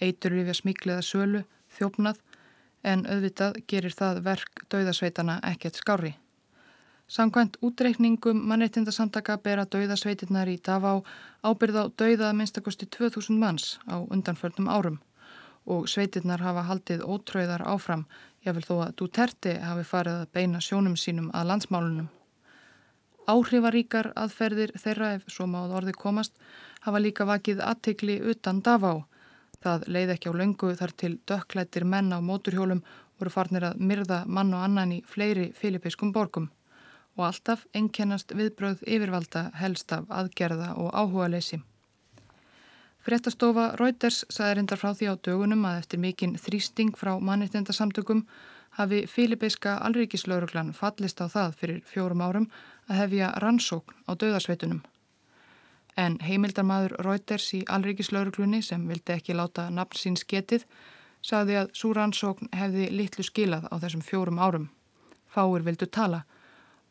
eiturlifja 0.00 0.54
smíkliða 0.60 1.02
sölu, 1.02 1.44
þjófnað, 1.78 2.20
en 2.84 3.06
auðvitað 3.08 3.62
gerir 3.70 3.96
það 3.96 4.20
verk 4.26 4.66
dauðasveitana 4.72 5.40
ekkert 5.52 5.80
skári. 5.80 6.12
Samkvæmt 7.08 7.56
útreikningum 7.64 8.40
mannreitindasamtaka 8.48 9.36
bera 9.44 9.64
dauðasveitirnar 9.68 10.48
í 10.48 10.56
Davá 10.64 10.94
ábyrð 11.44 11.80
á 11.80 11.84
dauða 12.00 12.32
minnstakosti 12.36 12.88
2000 12.88 13.40
manns 13.40 13.78
á 13.88 14.00
undanförnum 14.00 14.70
árum 14.72 15.00
og 15.64 15.88
sveitirnar 15.88 16.42
hafa 16.44 16.64
haldið 16.68 17.04
ótröðar 17.08 17.64
áfram, 17.64 18.04
jáfnvel 18.44 18.66
þó 18.68 18.74
að 18.84 18.96
Duterte 19.00 19.54
hafi 19.64 19.84
farið 19.88 20.20
að 20.24 20.32
beina 20.36 20.60
sjónum 20.60 20.96
sínum 20.96 21.30
að 21.32 21.48
landsmálunum. 21.52 22.08
Áhrifaríkar 23.24 24.10
aðferðir 24.20 24.74
þeirra, 24.76 25.14
ef 25.16 25.28
svo 25.32 25.46
máð 25.48 25.72
orði 25.78 25.94
komast, 25.96 26.34
hafa 26.84 27.00
líka 27.00 27.24
vakið 27.24 27.62
aðtikli 27.64 28.18
utan 28.32 28.60
Davá. 28.60 29.06
Það 29.64 29.86
leið 29.88 30.12
ekki 30.14 30.28
á 30.28 30.38
löngu 30.40 30.74
þar 30.76 30.92
til 31.00 31.14
dökklættir 31.24 31.86
menn 31.88 32.12
á 32.12 32.20
móturhjólum 32.20 32.82
voru 33.18 33.32
farnir 33.32 33.64
að 33.70 33.80
myrða 33.80 34.24
mann 34.26 34.52
og 34.52 34.64
annan 34.66 34.92
í 34.92 35.00
fleiri 35.08 35.52
filipiskum 35.56 36.12
borgum 36.12 36.50
og 37.14 37.28
alltaf 37.28 37.62
einkennast 37.78 38.34
viðbröð 38.34 38.82
yfirvalda 38.90 39.46
helst 39.60 39.92
af 39.94 40.10
aðgerða 40.10 40.72
og 40.82 40.90
áhuga 40.92 41.28
leysi. 41.30 41.60
Frettastofa 43.04 43.68
Reuters 43.78 44.24
saði 44.32 44.58
reyndar 44.58 44.80
frá 44.80 44.90
því 44.96 45.12
á 45.12 45.14
dögunum 45.28 45.64
að 45.68 45.80
eftir 45.82 46.02
mikinn 46.02 46.38
þrýsting 46.40 46.94
frá 46.98 47.12
mannittendasamtökum 47.20 48.24
hafi 48.78 49.04
Filipiska 49.06 49.76
alríkislauruglan 49.86 50.72
fallist 50.74 51.20
á 51.22 51.30
það 51.30 51.58
fyrir 51.60 51.82
fjórum 51.86 52.24
árum 52.24 52.48
að 52.88 53.00
hefja 53.02 53.30
rannsókn 53.42 53.96
á 54.08 54.12
döðarsveitunum. 54.12 54.82
En 55.96 56.18
heimildarmadur 56.26 56.96
Reuters 57.06 57.46
í 57.54 57.62
alríkislauruglunni 57.70 58.62
sem 58.62 58.82
vildi 58.88 59.14
ekki 59.14 59.36
láta 59.36 59.68
nafn 59.70 59.98
sín 59.98 60.18
sketið 60.18 60.66
saði 61.24 61.58
að 61.60 61.70
svo 61.78 61.92
rannsókn 61.96 62.50
hefði 62.52 62.90
litlu 62.92 63.24
skilað 63.24 63.68
á 63.70 63.74
þessum 63.82 64.02
fjórum 64.04 64.40
árum. 64.42 64.70
Fáir 65.30 65.64
vildu 65.66 65.86
tala 65.86 66.24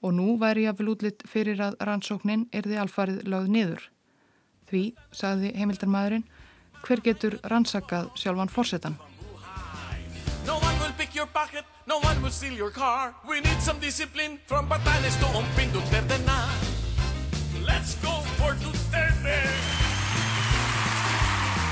og 0.03 0.15
nú 0.17 0.37
væri 0.39 0.65
ég 0.65 0.73
að 0.73 0.81
vel 0.81 0.93
útlitt 0.95 1.23
fyrir 1.29 1.61
að 1.63 1.77
rannsóknin 1.79 2.47
er 2.51 2.67
því 2.67 2.79
alfarið 2.81 3.23
lögð 3.27 3.51
niður. 3.55 3.89
Því, 4.67 4.83
sagði 5.15 5.53
heimildarmæðurinn, 5.59 6.25
hver 6.83 7.03
getur 7.05 7.39
rannsakað 7.47 8.09
sjálfan 8.19 8.51
fórsetan? 8.51 8.97
Your 11.23 11.31
pocket, 11.31 11.63
no 11.87 11.99
one 11.99 12.21
will 12.21 12.29
steal 12.29 12.51
your 12.51 12.69
car 12.69 13.15
We 13.25 13.39
need 13.39 13.61
some 13.61 13.79
discipline 13.79 14.39
from 14.45 14.67
Batanes 14.67 15.15
to 15.23 15.27
Ompin 15.39 15.71
Duterte 15.71 16.19
na 16.27 16.51
Let's 17.63 17.95
go 18.03 18.11
for 18.35 18.51
Duterte 18.59 19.39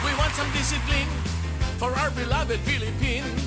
We 0.08 0.12
want 0.16 0.32
some 0.39 0.47
discipline 0.56 1.10
for 1.76 1.91
our 1.99 2.12
beloved 2.12 2.60
Philippines 2.64 3.43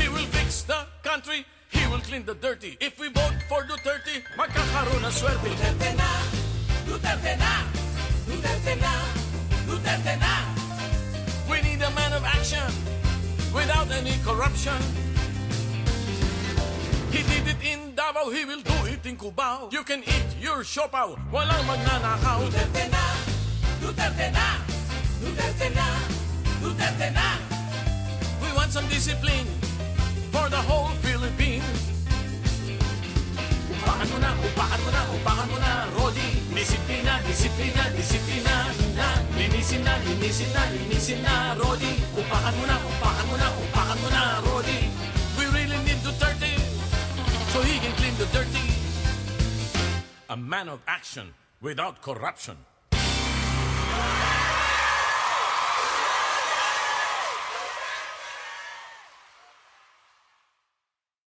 He 0.00 0.08
will 0.08 0.28
fix 0.32 0.62
the 0.62 0.86
country 1.02 1.44
He 1.68 1.86
will 1.88 2.00
clean 2.00 2.24
the 2.24 2.34
dirty. 2.34 2.78
If 2.80 2.98
we 2.98 3.12
vote 3.12 3.36
for 3.52 3.68
Duterte, 3.68 4.24
magkakaroon 4.34 5.04
ng 5.04 5.12
swerte. 5.12 5.44
Duterte 5.44 5.90
na! 5.94 6.10
Duterte 6.88 7.32
na! 7.36 7.52
Duterte 8.26 8.74
na! 8.80 8.94
Duterte 9.68 10.14
na! 10.18 10.32
We 11.52 11.60
need 11.62 11.84
a 11.84 11.90
man 11.92 12.16
of 12.16 12.24
action 12.24 12.99
without 13.54 13.90
any 13.90 14.14
corruption. 14.24 14.76
He 17.10 17.22
did 17.26 17.46
it 17.48 17.62
in 17.64 17.94
Davao, 17.94 18.30
he 18.30 18.44
will 18.44 18.62
do 18.62 18.86
it 18.86 19.04
in 19.04 19.16
Cubao. 19.16 19.72
You 19.72 19.82
can 19.82 20.00
eat 20.00 20.28
your 20.40 20.62
siopaw, 20.62 21.18
walang 21.32 21.64
magnanakaw. 21.66 22.46
Duterte 22.46 22.90
na! 22.90 23.04
Duterte 23.82 24.32
na! 24.32 24.46
Duterte 25.20 25.74
na! 25.74 25.86
Duterte 26.62 27.08
na! 27.12 27.26
We 28.42 28.52
want 28.56 28.70
some 28.72 28.86
discipline 28.88 29.46
for 30.30 30.48
the 30.48 30.62
whole 30.68 30.88
Philippines. 31.02 31.09
Upakan 33.90 34.06
mo 34.06 34.18
na, 34.22 34.30
upakan 34.38 34.80
mo 34.86 34.90
na, 34.94 35.02
upakan 35.18 35.46
mo 35.50 35.58
na, 35.58 35.72
Rodi 35.98 36.28
Disiplina, 36.54 37.18
disiplina, 37.26 37.82
disiplina. 37.90 38.70
Na 38.94 39.18
Linisin 39.34 39.82
na, 39.82 39.98
linisin 40.06 40.46
na, 40.54 40.62
linisin 40.70 41.18
na, 41.26 41.58
Rodi 41.58 41.98
Upakan 42.14 42.54
mo 42.54 42.70
na, 42.70 42.78
upakan 42.86 43.26
mo 43.26 43.34
na, 43.34 43.50
upakan 43.50 43.98
mo 43.98 44.08
na, 44.14 44.22
Rodi 44.46 44.86
We 45.34 45.50
really 45.50 45.74
need 45.82 45.98
Duterte. 46.06 46.54
So 47.50 47.66
he 47.66 47.82
can 47.82 47.90
clean 47.98 48.14
the 48.14 48.30
dirty 48.30 48.62
A 50.30 50.38
man 50.38 50.70
of 50.70 50.78
action 50.86 51.34
without 51.58 51.98
corruption. 51.98 52.62